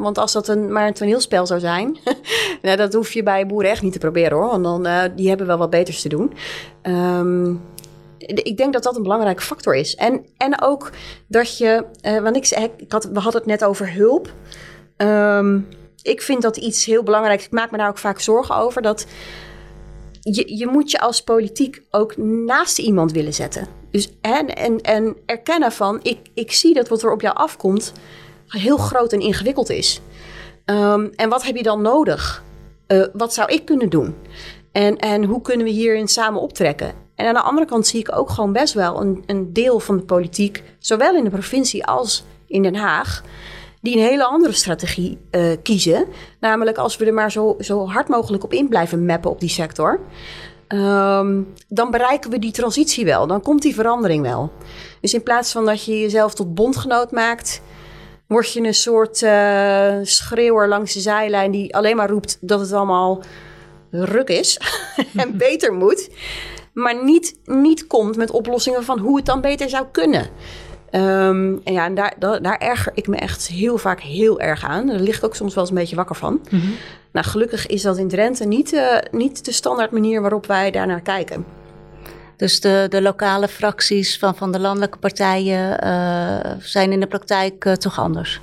Want 0.00 0.18
als 0.18 0.32
dat 0.32 0.48
een, 0.48 0.72
maar 0.72 0.86
een 0.86 0.92
toneelspel 0.92 1.46
zou 1.46 1.60
zijn, 1.60 1.98
nou, 2.62 2.76
dat 2.76 2.92
hoef 2.92 3.12
je 3.12 3.22
bij 3.22 3.46
boeren 3.46 3.70
echt 3.70 3.82
niet 3.82 3.92
te 3.92 3.98
proberen 3.98 4.38
hoor. 4.38 4.60
Want 4.60 4.64
dan, 4.64 5.10
die 5.16 5.28
hebben 5.28 5.46
wel 5.46 5.58
wat 5.58 5.70
beters 5.70 6.02
te 6.02 6.08
doen. 6.08 6.32
Ehm, 6.82 7.54
ik 8.26 8.56
denk 8.56 8.72
dat 8.72 8.82
dat 8.82 8.96
een 8.96 9.02
belangrijke 9.02 9.42
factor 9.42 9.76
is. 9.76 9.94
En, 9.94 10.26
en 10.36 10.62
ook 10.62 10.90
dat 11.26 11.58
je, 11.58 11.84
eh, 12.00 12.18
want 12.18 12.36
ik, 12.36 12.48
ik 12.76 12.92
had, 12.92 13.04
we 13.04 13.20
hadden 13.20 13.40
het 13.40 13.50
net 13.50 13.64
over 13.64 13.92
hulp. 13.92 14.32
Ehm, 14.96 15.60
ik 16.02 16.22
vind 16.22 16.42
dat 16.42 16.56
iets 16.56 16.84
heel 16.84 17.02
belangrijks. 17.02 17.44
Ik 17.44 17.50
maak 17.50 17.70
me 17.70 17.76
daar 17.78 17.88
ook 17.88 17.98
vaak 17.98 18.20
zorgen 18.20 18.56
over. 18.56 18.82
Dat 18.82 19.06
je, 20.20 20.56
je 20.56 20.66
moet 20.66 20.90
je 20.90 21.00
als 21.00 21.22
politiek 21.22 21.82
ook 21.90 22.16
naast 22.16 22.78
iemand 22.78 23.12
willen 23.12 23.34
zetten. 23.34 23.66
Dus, 23.90 24.12
en, 24.20 24.56
en, 24.56 24.80
en 24.80 25.16
erkennen 25.26 25.72
van, 25.72 26.00
ik, 26.02 26.18
ik 26.34 26.52
zie 26.52 26.74
dat 26.74 26.88
wat 26.88 27.02
er 27.02 27.12
op 27.12 27.20
jou 27.20 27.36
afkomt 27.36 27.92
heel 28.46 28.76
groot 28.76 29.12
en 29.12 29.20
ingewikkeld 29.20 29.70
is. 29.70 30.00
Ehm, 30.64 31.08
en 31.14 31.28
wat 31.28 31.44
heb 31.44 31.56
je 31.56 31.62
dan 31.62 31.82
nodig? 31.82 32.42
Eh, 32.86 33.06
wat 33.12 33.34
zou 33.34 33.52
ik 33.52 33.64
kunnen 33.64 33.90
doen? 33.90 34.14
En, 34.72 34.96
en 34.96 35.24
hoe 35.24 35.42
kunnen 35.42 35.66
we 35.66 35.72
hierin 35.72 36.08
samen 36.08 36.40
optrekken? 36.40 36.94
En 37.20 37.26
aan 37.26 37.34
de 37.34 37.40
andere 37.40 37.66
kant 37.66 37.86
zie 37.86 38.00
ik 38.00 38.16
ook 38.16 38.30
gewoon 38.30 38.52
best 38.52 38.74
wel 38.74 39.00
een, 39.00 39.22
een 39.26 39.52
deel 39.52 39.80
van 39.80 39.96
de 39.96 40.02
politiek, 40.02 40.62
zowel 40.78 41.16
in 41.16 41.24
de 41.24 41.30
provincie 41.30 41.86
als 41.86 42.24
in 42.46 42.62
Den 42.62 42.74
Haag, 42.74 43.22
die 43.80 43.96
een 43.96 44.02
hele 44.02 44.24
andere 44.24 44.52
strategie 44.52 45.18
eh, 45.30 45.42
kiezen. 45.62 46.06
Namelijk 46.40 46.78
als 46.78 46.96
we 46.96 47.04
er 47.04 47.14
maar 47.14 47.32
zo, 47.32 47.56
zo 47.58 47.86
hard 47.86 48.08
mogelijk 48.08 48.44
op 48.44 48.52
in 48.52 48.68
blijven 48.68 49.06
mappen 49.06 49.30
op 49.30 49.40
die 49.40 49.48
sector. 49.48 50.00
ehm, 50.68 51.40
dan 51.68 51.90
bereiken 51.90 52.30
we 52.30 52.38
die 52.38 52.52
transitie 52.52 53.04
wel. 53.04 53.26
Dan 53.26 53.42
komt 53.42 53.62
die 53.62 53.74
verandering 53.74 54.22
wel. 54.22 54.52
Dus 55.00 55.14
in 55.14 55.22
plaats 55.22 55.52
van 55.52 55.64
dat 55.64 55.84
je 55.84 56.00
jezelf 56.00 56.34
tot 56.34 56.54
bondgenoot 56.54 57.10
maakt 57.10 57.62
word 58.26 58.52
je 58.52 58.60
een 58.60 58.74
soort 58.74 59.22
uh, 59.22 59.94
schreeuwer 60.02 60.68
langs 60.68 60.94
de 60.94 61.00
zijlijn 61.00 61.50
die 61.50 61.76
alleen 61.76 61.96
maar 61.96 62.10
roept 62.10 62.38
dat 62.40 62.60
het 62.60 62.72
allemaal 62.72 63.22
ruk 63.90 64.28
is 64.28 64.60
en 65.16 65.36
beter 65.46 65.72
moet. 65.72 66.10
Maar 66.80 67.04
niet, 67.04 67.38
niet 67.44 67.86
komt 67.86 68.16
met 68.16 68.30
oplossingen 68.30 68.84
van 68.84 68.98
hoe 68.98 69.16
het 69.16 69.26
dan 69.26 69.40
beter 69.40 69.68
zou 69.68 69.86
kunnen. 69.92 70.28
Um, 70.92 71.60
en 71.64 71.72
ja, 71.72 71.84
en 71.84 71.94
daar, 71.94 72.14
daar, 72.18 72.58
erger 72.58 72.92
ik 72.94 73.06
me 73.06 73.16
echt 73.16 73.48
heel 73.48 73.78
vaak 73.78 74.00
heel 74.00 74.40
erg 74.40 74.64
aan. 74.64 74.86
Daar 74.86 74.98
lig 74.98 75.16
ik 75.16 75.24
ook 75.24 75.34
soms 75.34 75.54
wel 75.54 75.62
eens 75.62 75.72
een 75.72 75.78
beetje 75.78 75.96
wakker 75.96 76.16
van. 76.16 76.40
Mm 76.50 76.74
Nou, 77.12 77.26
gelukkig 77.26 77.66
is 77.66 77.82
dat 77.82 77.98
in 77.98 78.08
Drenthe 78.08 78.44
niet, 78.44 78.72
uh, 78.72 78.96
niet 79.10 79.44
de 79.44 79.52
standaard 79.52 79.90
manier 79.90 80.20
waarop 80.20 80.46
wij 80.46 80.70
daarnaar 80.70 81.00
kijken. 81.00 81.44
Dus 82.36 82.60
de, 82.60 82.86
de 82.88 83.02
lokale 83.02 83.48
fracties 83.48 84.18
van, 84.18 84.36
van 84.36 84.52
de 84.52 84.58
landelijke 84.58 84.98
partijen 84.98 85.84
uh, 85.84 86.52
zijn 86.58 86.92
in 86.92 87.00
de 87.00 87.06
praktijk 87.06 87.64
uh, 87.64 87.72
toch 87.72 87.98
anders? 87.98 88.40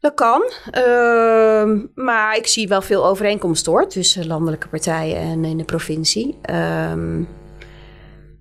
Dat 0.00 0.14
kan, 0.14 0.42
uh, 0.78 1.84
maar 1.94 2.36
ik 2.36 2.46
zie 2.46 2.68
wel 2.68 2.82
veel 2.82 3.06
overeenkomsten 3.06 3.72
hoor, 3.72 3.88
tussen 3.88 4.26
landelijke 4.26 4.68
partijen 4.68 5.16
en 5.16 5.44
in 5.44 5.56
de 5.56 5.64
provincie. 5.64 6.38
Ehm, 6.42 7.22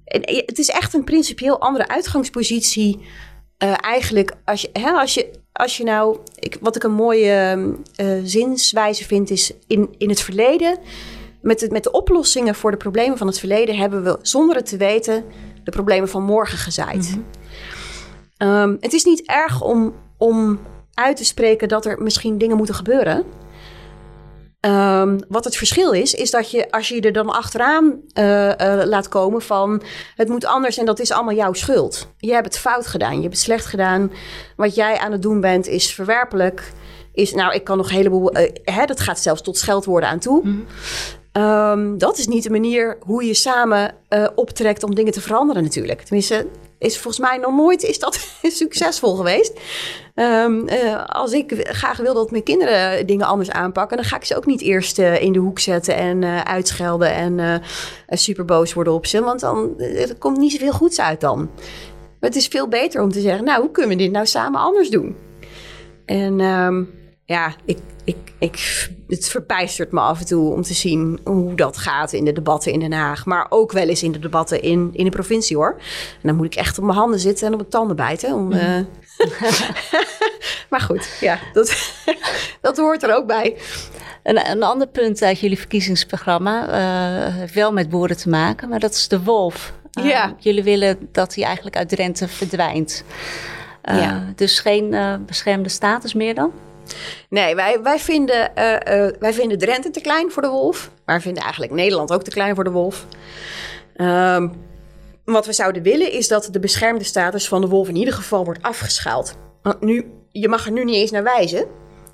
en 0.05 0.21
het 0.45 0.57
is 0.57 0.69
echt 0.69 0.93
een 0.93 1.03
principieel 1.03 1.59
andere 1.59 1.87
uitgangspositie. 1.87 2.99
Uh, 3.63 3.73
eigenlijk, 3.77 4.33
als 4.45 4.61
je, 4.61 4.69
hè, 4.73 4.91
als 4.91 5.13
je, 5.13 5.31
als 5.53 5.77
je 5.77 5.83
nou, 5.83 6.17
ik, 6.39 6.57
wat 6.61 6.75
ik 6.75 6.83
een 6.83 6.93
mooie 6.93 7.75
uh, 8.01 8.19
zinswijze 8.23 9.05
vind, 9.05 9.29
is 9.29 9.53
in, 9.67 9.95
in 9.97 10.09
het 10.09 10.21
verleden, 10.21 10.77
met 11.41 11.59
de, 11.59 11.69
met 11.71 11.83
de 11.83 11.91
oplossingen 11.91 12.55
voor 12.55 12.71
de 12.71 12.77
problemen 12.77 13.17
van 13.17 13.27
het 13.27 13.39
verleden, 13.39 13.75
hebben 13.75 14.03
we 14.03 14.17
zonder 14.21 14.55
het 14.55 14.65
te 14.65 14.77
weten 14.77 15.25
de 15.63 15.71
problemen 15.71 16.09
van 16.09 16.23
morgen 16.23 16.57
gezaaid. 16.57 17.15
Mm 17.15 17.25
-hmm. 18.37 18.49
um, 18.49 18.77
het 18.79 18.93
is 18.93 19.03
niet 19.03 19.21
erg 19.25 19.61
om, 19.61 19.93
om 20.17 20.59
uit 20.97 21.17
te 21.17 21.25
spreken 21.25 21.67
dat 21.67 21.85
er 21.85 22.01
misschien 22.01 22.37
dingen 22.37 22.57
moeten 22.57 22.75
gebeuren. 22.75 23.23
Um, 24.61 25.19
wat 25.27 25.43
het 25.43 25.55
verschil 25.55 25.91
is, 25.91 26.13
is 26.13 26.31
dat 26.31 26.51
je 26.51 26.71
als 26.71 26.87
je 26.87 27.01
er 27.01 27.13
dan 27.13 27.29
achteraan 27.29 28.01
uh, 28.13 28.47
uh, 28.47 28.81
laat 28.83 29.07
komen 29.07 29.41
van 29.41 29.81
het 30.15 30.29
moet 30.29 30.45
anders 30.45 30.77
en 30.77 30.85
dat 30.85 30.99
is 30.99 31.11
allemaal 31.11 31.35
jouw 31.35 31.53
schuld. 31.53 32.11
Je 32.17 32.33
hebt 32.33 32.45
het 32.45 32.57
fout 32.57 32.87
gedaan, 32.87 33.15
je 33.15 33.21
hebt 33.21 33.33
het 33.33 33.43
slecht 33.43 33.65
gedaan. 33.65 34.11
Wat 34.55 34.75
jij 34.75 34.97
aan 34.97 35.11
het 35.11 35.21
doen 35.21 35.41
bent 35.41 35.67
is 35.67 35.93
verwerpelijk. 35.93 36.71
Is, 37.13 37.33
nou, 37.33 37.53
ik 37.53 37.63
kan 37.63 37.77
nog 37.77 37.89
een 37.89 37.95
heleboel, 37.95 38.37
uh, 38.37 38.49
hè, 38.63 38.85
dat 38.85 38.99
gaat 38.99 39.19
zelfs 39.19 39.41
tot 39.41 39.57
scheldwoorden 39.57 40.09
aan 40.09 40.19
toe. 40.19 40.41
Mm. 40.43 40.65
Um, 41.33 41.97
dat 41.97 42.17
is 42.17 42.27
niet 42.27 42.43
de 42.43 42.49
manier 42.49 42.97
hoe 42.99 43.25
je 43.25 43.33
samen 43.33 43.95
optrekt 44.35 44.83
om 44.83 44.95
dingen 44.95 45.13
te 45.13 45.21
veranderen 45.21 45.63
natuurlijk. 45.63 46.01
Tenminste, 46.01 46.47
is 46.79 46.97
volgens 46.97 47.27
mij 47.27 47.37
nog 47.37 47.55
nooit 47.55 47.83
is 47.83 47.99
dat 47.99 48.19
succesvol 48.41 49.15
geweest. 49.15 49.59
Um, 50.15 50.69
uh, 50.69 51.05
als 51.05 51.31
ik 51.31 51.53
graag 51.67 51.97
wil 51.97 52.13
dat 52.13 52.31
mijn 52.31 52.43
kinderen 52.43 53.07
dingen 53.07 53.25
anders 53.25 53.51
aanpakken, 53.51 53.97
dan 53.97 54.05
ga 54.05 54.15
ik 54.15 54.25
ze 54.25 54.35
ook 54.35 54.45
niet 54.45 54.61
eerst 54.61 54.99
uh, 54.99 55.21
in 55.21 55.33
de 55.33 55.39
hoek 55.39 55.59
zetten 55.59 55.95
en 55.95 56.21
uh, 56.21 56.41
uitschelden 56.41 57.11
en 57.11 57.61
super 58.07 58.45
boos 58.45 58.73
worden 58.73 58.93
op 58.93 59.05
ze. 59.05 59.21
Want 59.21 59.39
dan 59.39 59.79
er 59.79 60.15
komt 60.15 60.37
niet 60.37 60.51
zoveel 60.51 60.71
goeds 60.71 60.99
uit 60.99 61.21
dan. 61.21 61.49
Maar 62.19 62.29
het 62.29 62.35
is 62.35 62.47
veel 62.47 62.67
beter 62.67 63.01
om 63.01 63.11
te 63.11 63.21
zeggen, 63.21 63.43
nou, 63.43 63.61
hoe 63.61 63.71
kunnen 63.71 63.97
we 63.97 64.03
dit 64.03 64.11
nou 64.11 64.25
samen 64.25 64.59
anders 64.59 64.89
doen? 64.89 65.15
En 66.05 66.39
um, 66.39 66.89
ja, 67.25 67.55
ik, 67.65 67.77
ik, 68.07 68.17
ik, 68.39 68.89
het 69.07 69.29
verbijstert 69.29 69.91
me 69.91 69.99
af 69.99 70.19
en 70.19 70.25
toe 70.25 70.53
om 70.53 70.61
te 70.61 70.73
zien 70.73 71.19
hoe 71.23 71.55
dat 71.55 71.77
gaat 71.77 72.13
in 72.13 72.25
de 72.25 72.33
debatten 72.33 72.71
in 72.71 72.79
Den 72.79 72.93
Haag. 72.93 73.25
Maar 73.25 73.45
ook 73.49 73.71
wel 73.71 73.87
eens 73.87 74.03
in 74.03 74.11
de 74.11 74.19
debatten 74.19 74.61
in, 74.61 74.89
in 74.93 75.03
de 75.03 75.11
provincie 75.11 75.55
hoor. 75.55 75.75
En 76.13 76.27
dan 76.27 76.35
moet 76.35 76.45
ik 76.45 76.55
echt 76.55 76.77
op 76.77 76.83
mijn 76.83 76.97
handen 76.97 77.19
zitten 77.19 77.47
en 77.47 77.53
op 77.53 77.59
mijn 77.59 77.71
tanden 77.71 77.95
bijten. 77.95 78.33
Om, 78.33 78.45
mm. 78.45 78.51
uh... 78.51 78.79
maar 80.69 80.81
goed, 80.81 81.17
ja, 81.19 81.39
dat, 81.53 81.93
dat 82.61 82.77
hoort 82.77 83.03
er 83.03 83.15
ook 83.15 83.27
bij. 83.27 83.57
Een, 84.23 84.49
een 84.49 84.63
ander 84.63 84.87
punt 84.87 85.21
uit 85.21 85.39
jullie 85.39 85.57
verkiezingsprogramma 85.57 86.67
uh, 86.67 87.35
heeft 87.35 87.53
wel 87.53 87.73
met 87.73 87.89
boeren 87.89 88.17
te 88.17 88.29
maken, 88.29 88.69
maar 88.69 88.79
dat 88.79 88.93
is 88.93 89.07
de 89.07 89.23
wolf. 89.23 89.73
Uh, 89.99 90.05
ja. 90.05 90.35
Jullie 90.39 90.63
willen 90.63 91.09
dat 91.11 91.35
hij 91.35 91.43
eigenlijk 91.43 91.75
uit 91.75 91.89
Drenthe 91.89 92.27
verdwijnt. 92.27 93.03
ja. 93.81 94.33
Dus 94.35 94.59
geen 94.59 94.95
beschermde 95.25 95.69
status 95.69 96.13
meer 96.13 96.35
dan? 96.35 96.51
Nee, 97.29 97.55
wij, 97.55 97.81
wij, 97.81 97.99
vinden, 97.99 98.51
uh, 98.57 98.71
uh, 98.71 99.11
wij 99.19 99.33
vinden 99.33 99.57
Drenthe 99.57 99.91
te 99.91 100.01
klein 100.01 100.31
voor 100.31 100.41
de 100.41 100.47
wolf. 100.47 100.91
Maar 101.05 101.15
we 101.15 101.21
vinden 101.21 101.43
eigenlijk 101.43 101.71
Nederland 101.71 102.11
ook 102.11 102.23
te 102.23 102.31
klein 102.31 102.55
voor 102.55 102.63
de 102.63 102.71
wolf. 102.71 103.05
Um, 103.95 104.53
wat 105.25 105.45
we 105.45 105.53
zouden 105.53 105.83
willen 105.83 106.11
is 106.11 106.27
dat 106.27 106.49
de 106.51 106.59
beschermde 106.59 107.03
status 107.03 107.47
van 107.47 107.61
de 107.61 107.67
wolf 107.67 107.87
in 107.87 107.95
ieder 107.95 108.13
geval 108.13 108.45
wordt 108.45 108.61
afgeschaald. 108.61 109.35
Nu, 109.79 110.11
je 110.31 110.47
mag 110.47 110.65
er 110.65 110.71
nu 110.71 110.83
niet 110.83 110.95
eens 110.95 111.11
naar 111.11 111.23
wijzen. 111.23 111.65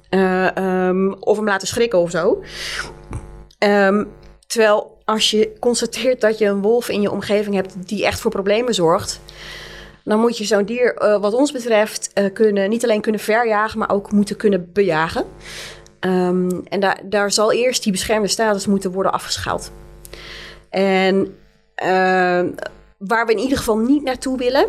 Uh, 0.09 0.87
um, 0.87 1.13
of 1.13 1.37
hem 1.37 1.45
laten 1.45 1.67
schrikken 1.67 1.99
of 1.99 2.09
zo. 2.09 2.43
Um, 3.59 4.07
terwijl 4.47 4.97
als 5.05 5.31
je 5.31 5.53
constateert 5.59 6.21
dat 6.21 6.37
je 6.37 6.45
een 6.45 6.61
wolf 6.61 6.89
in 6.89 7.01
je 7.01 7.11
omgeving 7.11 7.55
hebt 7.55 7.87
die 7.87 8.05
echt 8.05 8.19
voor 8.19 8.31
problemen 8.31 8.73
zorgt 8.73 9.19
dan 10.03 10.19
moet 10.19 10.37
je 10.37 10.43
zo'n 10.43 10.65
dier, 10.65 11.01
uh, 11.03 11.21
wat 11.21 11.33
ons 11.33 11.51
betreft, 11.51 12.11
uh, 12.19 12.33
kunnen, 12.33 12.69
niet 12.69 12.83
alleen 12.83 13.01
kunnen 13.01 13.21
verjagen, 13.21 13.79
maar 13.79 13.91
ook 13.91 14.11
moeten 14.11 14.35
kunnen 14.35 14.69
bejagen. 14.73 15.25
Um, 15.99 16.63
en 16.67 16.79
daar, 16.79 16.99
daar 17.03 17.31
zal 17.31 17.51
eerst 17.51 17.83
die 17.83 17.91
beschermde 17.91 18.27
status 18.27 18.67
moeten 18.67 18.91
worden 18.91 19.11
afgeschaald. 19.11 19.71
En 20.69 21.15
uh, 21.83 22.43
waar 22.97 23.25
we 23.25 23.31
in 23.31 23.37
ieder 23.37 23.57
geval 23.57 23.77
niet 23.77 24.03
naartoe 24.03 24.37
willen, 24.37 24.67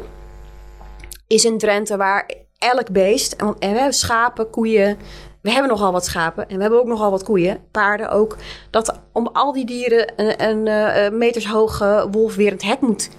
is 1.26 1.44
in 1.44 1.58
Drenthe 1.58 1.96
waar 1.96 2.30
elk 2.58 2.90
beest, 2.90 3.32
en 3.32 3.56
we 3.58 3.66
hebben 3.66 3.92
schapen, 3.92 4.50
koeien, 4.50 4.98
we 5.40 5.50
hebben 5.50 5.70
nogal 5.70 5.92
wat 5.92 6.04
schapen 6.04 6.48
en 6.48 6.56
we 6.56 6.62
hebben 6.62 6.80
ook 6.80 6.86
nogal 6.86 7.10
wat 7.10 7.24
koeien, 7.24 7.58
paarden 7.70 8.10
ook, 8.10 8.36
dat 8.70 9.00
om 9.12 9.26
al 9.32 9.52
die 9.52 9.66
dieren 9.66 10.12
een, 10.16 10.48
een, 10.48 10.66
een 10.66 11.18
metershoge 11.18 12.08
wolf 12.10 12.34
weer 12.34 12.50
het 12.50 12.62
hek 12.62 12.80
moet 12.80 13.10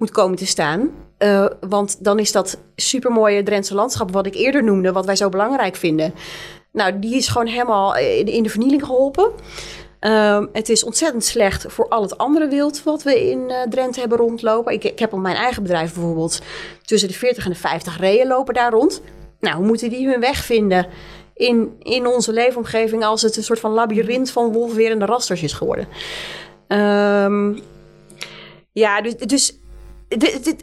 moet 0.00 0.10
komen 0.10 0.36
te 0.36 0.46
staan. 0.46 0.90
Uh, 1.18 1.46
want 1.68 2.04
dan 2.04 2.18
is 2.18 2.32
dat 2.32 2.58
supermooie 2.76 3.42
Drentse 3.42 3.74
landschap, 3.74 4.12
wat 4.12 4.26
ik 4.26 4.34
eerder 4.34 4.64
noemde, 4.64 4.92
wat 4.92 5.06
wij 5.06 5.16
zo 5.16 5.28
belangrijk 5.28 5.76
vinden. 5.76 6.14
Nou, 6.72 6.98
die 6.98 7.14
is 7.14 7.28
gewoon 7.28 7.46
helemaal 7.46 7.96
in 7.96 8.42
de 8.42 8.48
vernieling 8.48 8.84
geholpen. 8.84 9.30
Uh, 10.00 10.44
het 10.52 10.68
is 10.68 10.84
ontzettend 10.84 11.24
slecht 11.24 11.64
voor 11.68 11.88
al 11.88 12.02
het 12.02 12.18
andere 12.18 12.48
wild 12.48 12.82
wat 12.82 13.02
we 13.02 13.30
in 13.30 13.38
uh, 13.38 13.62
Drenthe 13.62 14.00
hebben 14.00 14.18
rondlopen. 14.18 14.72
Ik, 14.72 14.84
ik, 14.84 14.98
heb 14.98 15.12
op 15.12 15.20
mijn 15.20 15.36
eigen 15.36 15.62
bedrijf 15.62 15.94
bijvoorbeeld 15.94 16.40
tussen 16.84 17.08
de 17.08 17.14
40 17.14 17.44
en 17.44 17.50
de 17.50 17.56
50 17.56 17.98
reeën 17.98 18.26
lopen 18.26 18.54
daar 18.54 18.72
rond. 18.72 19.02
Nou, 19.40 19.56
hoe 19.56 19.66
moeten 19.66 19.90
die 19.90 20.08
hun 20.08 20.20
weg 20.20 20.44
vinden 20.44 20.86
in, 21.34 21.76
in 21.78 22.06
onze 22.06 22.32
leefomgeving 22.32 23.04
als 23.04 23.22
het 23.22 23.36
een 23.36 23.42
soort 23.42 23.60
van 23.60 23.70
labyrint 23.70 24.30
van 24.30 24.52
wolfwerende 24.52 25.04
rasters 25.04 25.42
is 25.42 25.52
geworden? 25.52 25.88
Um, 26.68 27.60
ja, 28.72 29.00
dus, 29.00 29.16
dus 29.16 29.60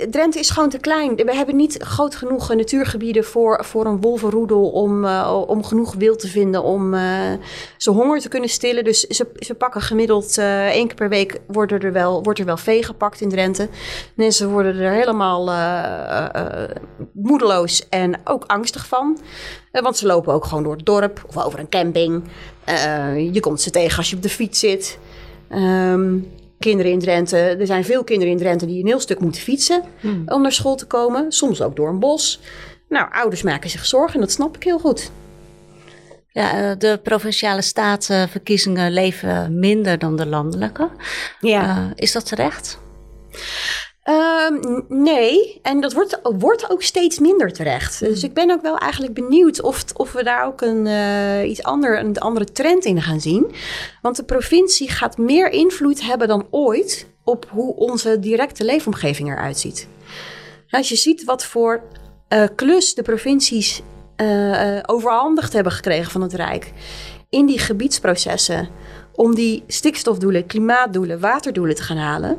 Drenthe 0.09 0.39
is 0.39 0.49
gewoon 0.49 0.69
te 0.69 0.77
klein. 0.77 1.15
We 1.15 1.35
hebben 1.35 1.55
niet 1.55 1.77
groot 1.77 2.15
genoeg 2.15 2.53
natuurgebieden 2.53 3.23
voor, 3.23 3.65
voor 3.65 3.85
een 3.85 4.01
wolvenroedel 4.01 4.69
om, 4.69 5.05
uh, 5.05 5.43
om 5.47 5.63
genoeg 5.63 5.93
wild 5.93 6.19
te 6.19 6.27
vinden 6.27 6.63
om 6.63 6.93
uh, 6.93 7.31
ze 7.77 7.91
honger 7.91 8.19
te 8.19 8.29
kunnen 8.29 8.49
stillen. 8.49 8.83
Dus 8.83 8.99
ze, 8.99 9.27
ze 9.35 9.53
pakken 9.53 9.81
gemiddeld 9.81 10.37
uh, 10.37 10.67
één 10.67 10.87
keer 10.87 10.95
per 10.95 11.09
week 11.09 11.39
worden 11.47 11.79
er 11.79 11.91
wel, 11.91 12.23
wordt 12.23 12.39
er 12.39 12.45
wel 12.45 12.57
vee 12.57 12.83
gepakt 12.83 13.21
in 13.21 13.29
Drenthe. 13.29 13.69
Mensen 14.13 14.49
worden 14.49 14.79
er 14.79 14.91
helemaal 14.91 15.43
moedeloos 17.11 17.89
en 17.89 18.19
ook 18.23 18.43
angstig 18.45 18.87
van. 18.87 19.19
want 19.71 19.97
ze 19.97 20.05
lopen 20.05 20.33
ook 20.33 20.45
gewoon 20.45 20.63
door 20.63 20.75
het 20.75 20.85
dorp 20.85 21.23
of 21.27 21.43
over 21.43 21.59
een 21.59 21.69
camping. 21.69 22.23
je 23.33 23.39
komt 23.39 23.61
ze 23.61 23.69
tegen 23.69 23.97
als 23.97 24.09
je 24.09 24.15
op 24.15 24.21
de 24.21 24.29
fiets 24.29 24.59
zit. 24.59 24.99
Um, 25.51 26.31
kinderen 26.59 26.91
in 26.91 26.99
Drenthe. 26.99 27.37
Er 27.37 27.65
zijn 27.65 27.85
veel 27.85 28.03
kinderen 28.03 28.33
in 28.33 28.39
Drenthe 28.39 28.65
die 28.65 28.79
een 28.79 28.87
heel 28.87 28.99
stuk 28.99 29.19
moeten 29.19 29.41
fietsen 29.41 29.83
hmm. 29.99 30.23
om 30.25 30.41
naar 30.41 30.51
school 30.51 30.75
te 30.75 30.85
komen. 30.85 31.31
Soms 31.31 31.61
ook 31.61 31.75
door 31.75 31.89
een 31.89 31.99
bos. 31.99 32.39
Nou, 32.89 33.11
ouders 33.11 33.41
maken 33.41 33.69
zich 33.69 33.85
zorgen 33.85 34.13
en 34.13 34.19
dat 34.19 34.31
snap 34.31 34.55
ik 34.55 34.63
heel 34.63 34.79
goed. 34.79 35.11
Ja, 36.31 36.71
eh, 36.71 36.77
de 36.77 36.99
provinciale 37.03 37.61
statenverkiezingen 37.61 38.91
leven 38.91 39.59
minder 39.59 39.97
dan 39.97 40.15
de 40.15 40.25
landelijke. 40.25 40.89
Ja. 41.39 41.77
Uh, 41.77 41.91
is 41.95 42.11
dat 42.11 42.25
terecht? 42.25 42.79
Um, 44.09 44.85
nee, 44.87 45.59
en 45.61 45.81
dat 45.81 45.93
wordt, 45.93 46.19
wordt 46.23 46.69
ook 46.69 46.83
steeds 46.83 47.19
minder 47.19 47.53
terecht. 47.53 47.99
Dus 47.99 48.23
ik 48.23 48.33
ben 48.33 48.51
ook 48.51 48.61
wel 48.61 48.77
eigenlijk 48.77 49.13
benieuwd 49.13 49.61
of, 49.61 49.83
of 49.93 50.11
we 50.11 50.23
daar 50.23 50.45
ook 50.45 50.61
een, 50.61 50.85
uh, 50.85 51.49
iets 51.49 51.63
ander, 51.63 51.99
een 51.99 52.17
andere 52.17 52.45
trend 52.45 52.85
in 52.85 53.01
gaan 53.01 53.19
zien. 53.19 53.51
Want 54.01 54.15
de 54.15 54.23
provincie 54.23 54.89
gaat 54.89 55.17
meer 55.17 55.49
invloed 55.49 56.01
hebben 56.01 56.27
dan 56.27 56.47
ooit 56.49 57.07
op 57.23 57.45
hoe 57.49 57.75
onze 57.75 58.19
directe 58.19 58.63
leefomgeving 58.63 59.29
eruit 59.29 59.59
ziet. 59.59 59.87
Als 60.69 60.89
je 60.89 60.95
ziet 60.95 61.23
wat 61.23 61.45
voor 61.45 61.81
uh, 62.29 62.43
klus 62.55 62.93
de 62.93 63.01
provincies 63.01 63.81
uh, 64.21 64.79
overhandigd 64.85 65.53
hebben 65.53 65.71
gekregen 65.71 66.11
van 66.11 66.21
het 66.21 66.33
Rijk 66.33 66.71
in 67.29 67.45
die 67.45 67.59
gebiedsprocessen 67.59 68.69
om 69.15 69.35
die 69.35 69.63
stikstofdoelen, 69.67 70.45
klimaatdoelen, 70.45 71.19
waterdoelen 71.19 71.75
te 71.75 71.83
gaan 71.83 71.97
halen 71.97 72.37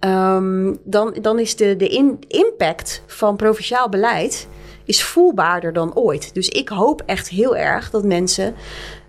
Um, 0.00 0.78
dan, 0.84 1.16
dan 1.20 1.38
is 1.38 1.56
de, 1.56 1.76
de 1.76 1.88
in, 1.88 2.18
impact 2.28 3.02
van 3.06 3.36
provinciaal 3.36 3.88
beleid 3.88 4.48
is 4.84 5.02
voelbaarder 5.02 5.72
dan 5.72 5.94
ooit. 5.94 6.34
Dus 6.34 6.48
ik 6.48 6.68
hoop 6.68 7.02
echt 7.06 7.28
heel 7.28 7.56
erg 7.56 7.90
dat 7.90 8.04
mensen 8.04 8.54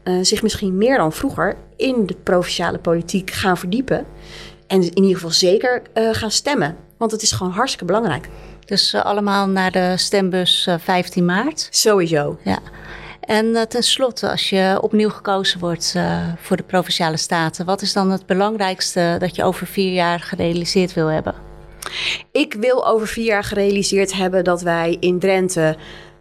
uh, 0.03 0.19
zich 0.21 0.41
misschien 0.41 0.77
meer 0.77 0.97
dan 0.97 1.13
vroeger 1.13 1.57
in 1.75 2.05
de 2.05 2.15
provinciale 2.23 2.79
politiek 2.79 3.31
gaan 3.31 3.57
verdiepen. 3.57 4.05
En 4.67 4.81
in 4.81 4.95
ieder 4.95 5.15
geval 5.15 5.31
zeker 5.31 5.81
uh, 5.93 6.09
gaan 6.11 6.31
stemmen. 6.31 6.77
Want 6.97 7.11
het 7.11 7.21
is 7.21 7.31
gewoon 7.31 7.53
hartstikke 7.53 7.85
belangrijk. 7.85 8.29
Dus 8.65 8.93
uh, 8.93 9.05
allemaal 9.05 9.47
naar 9.47 9.71
de 9.71 9.93
stembus 9.95 10.69
15 10.77 11.25
maart? 11.25 11.67
Sowieso. 11.71 12.37
Ja. 12.43 12.59
En 13.27 13.67
tenslotte, 13.67 14.29
als 14.29 14.49
je 14.49 14.77
opnieuw 14.81 15.09
gekozen 15.09 15.59
wordt 15.59 15.95
voor 16.37 16.57
de 16.57 16.63
provinciale 16.63 17.17
staten, 17.17 17.65
wat 17.65 17.81
is 17.81 17.93
dan 17.93 18.11
het 18.11 18.25
belangrijkste 18.25 19.15
dat 19.19 19.35
je 19.35 19.43
over 19.43 19.67
vier 19.67 19.93
jaar 19.93 20.19
gerealiseerd 20.19 20.93
wil 20.93 21.07
hebben? 21.07 21.33
Ik 22.31 22.53
wil 22.53 22.87
over 22.87 23.07
vier 23.07 23.25
jaar 23.25 23.43
gerealiseerd 23.43 24.13
hebben 24.13 24.43
dat 24.43 24.61
wij 24.61 24.97
in 24.99 25.19
Drenthe 25.19 25.75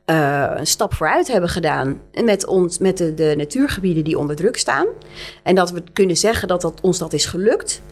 uh, 0.06 0.52
een 0.56 0.66
stap 0.66 0.94
vooruit 0.94 1.28
hebben 1.28 1.50
gedaan 1.50 2.00
met, 2.24 2.46
ons, 2.46 2.78
met 2.78 2.96
de, 2.96 3.14
de, 3.14 3.34
natuurgebieden 3.36 4.04
die 4.04 4.18
onder 4.18 4.36
druk 4.36 4.56
staan. 4.56 4.86
En 5.42 5.54
dat 5.54 5.70
we 5.70 5.82
kunnen 5.92 6.16
zeggen 6.16 6.48
dat, 6.48 6.60
dat 6.60 6.80
ons 6.80 6.98
dat 6.98 7.12
is 7.12 7.26
gelukt, 7.26 7.82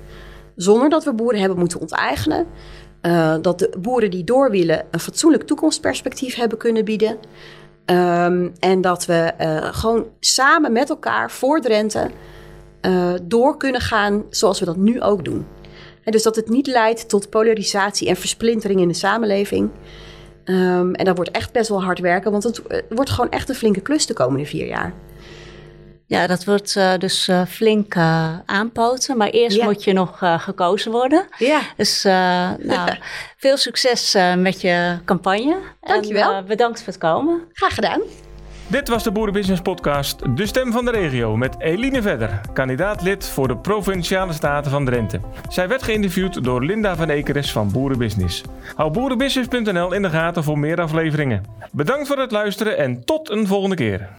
zonder 0.57 0.88
dat 0.88 1.05
we 1.05 1.14
boeren 1.14 1.40
hebben 1.40 1.59
moeten 1.59 1.81
onteigenen. 1.81 2.46
Dat 3.40 3.59
de 3.59 3.72
boeren 3.79 4.11
die 4.11 4.24
door 4.24 4.50
willen 4.50 4.85
een 4.90 5.00
fatsoenlijk 5.00 5.42
toekomstperspectief 5.42 6.35
hebben 6.35 6.59
kunnen 6.59 6.85
bieden. 6.85 7.18
Um, 7.87 8.53
en 8.59 8.81
dat 8.81 9.07
we 9.07 9.33
uh, 9.40 9.68
gewoon 9.75 10.07
samen 10.20 10.73
met 10.73 10.90
elkaar 10.90 11.31
voor 11.31 11.61
Drenthe 11.61 12.11
door 13.23 13.57
kunnen 13.57 13.81
gaan 13.81 14.25
zoals 14.31 14.59
we 14.59 14.64
dat 14.64 14.77
nu 14.77 15.03
ook 15.03 15.25
doen. 15.25 15.47
En 16.05 16.12
dus 16.12 16.23
dat 16.23 16.37
het 16.37 16.49
niet 16.49 16.66
leidt 16.66 17.09
tot 17.09 17.31
polarisatie 17.31 18.09
en 18.09 18.16
versplintering 18.16 18.81
in 18.81 18.88
de 18.88 18.94
samenleving. 18.94 19.70
Um, 20.44 20.94
en 20.94 21.05
dat 21.05 21.16
wordt 21.16 21.31
echt 21.31 21.53
best 21.53 21.68
wel 21.68 21.83
hard 21.83 21.99
werken, 21.99 22.31
want 22.31 22.44
het, 22.44 22.62
wordt 22.88 23.11
gewoon 23.11 23.31
echt 23.31 23.49
een 23.49 23.55
flinke 23.55 23.81
klus 23.81 24.07
de 24.07 24.14
komende 24.14 24.47
vier 24.47 24.66
jaar. 24.66 24.92
Ja, 26.14 26.27
dat 26.27 26.44
wordt 26.44 26.74
uh, 26.77 26.96
dus 26.98 27.29
uh, 27.29 27.42
flink 27.48 27.94
uh, 27.94 28.38
aanpoten. 28.46 29.16
Maar 29.16 29.29
eerst 29.29 29.57
ja. 29.57 29.64
moet 29.64 29.85
je 29.85 29.92
nog 29.92 30.18
gekozen 30.38 30.92
worden. 30.92 31.27
Ja. 31.38 31.61
Dus 31.77 32.03
nou, 32.03 32.90
veel 33.37 33.57
succes 33.57 34.16
met 34.37 34.61
je 34.61 34.98
campagne. 35.05 35.57
Dankjewel. 35.81 36.33
En, 36.33 36.46
bedankt 36.46 36.79
voor 36.79 36.92
het 36.92 36.98
komen. 36.98 37.42
Graag 37.53 37.74
gedaan. 37.74 38.00
Dit 38.66 38.88
was 38.88 39.03
de 39.03 39.12
Boerenbusiness 39.12 39.62
Podcast, 39.62 40.37
de 40.37 40.46
stem 40.46 40.72
van 40.72 40.85
de 40.85 40.90
regio, 40.90 41.37
met 41.37 41.61
Eline 41.61 42.03
Vedder, 42.03 42.40
kandidaat-lid 42.53 43.29
voor 43.29 43.48
de 43.48 43.57
Provinciale 43.57 44.33
Staten 44.33 44.70
van 44.70 44.85
Drenthe. 44.85 45.20
Zij 45.48 45.68
werd 45.68 45.83
geïnterviewd 45.83 46.44
door 46.44 46.64
Linda 46.64 46.96
van 46.96 47.11
Ekeres 47.11 47.53
van 47.53 47.72
Boerenbusiness. 47.72 48.42
Hou 48.74 48.90
boerenbusiness.nl 48.90 49.92
in 49.92 50.03
de 50.03 50.11
gaten 50.11 50.44
voor 50.44 50.59
meer 50.59 50.81
afleveringen. 50.81 51.42
Bedankt 51.72 52.07
voor 52.07 52.18
het 52.18 52.31
luisteren 52.31 52.79
en 52.79 53.05
tot 53.05 53.31
een 53.31 53.46
volgende 53.46 53.77
keer. 53.77 54.09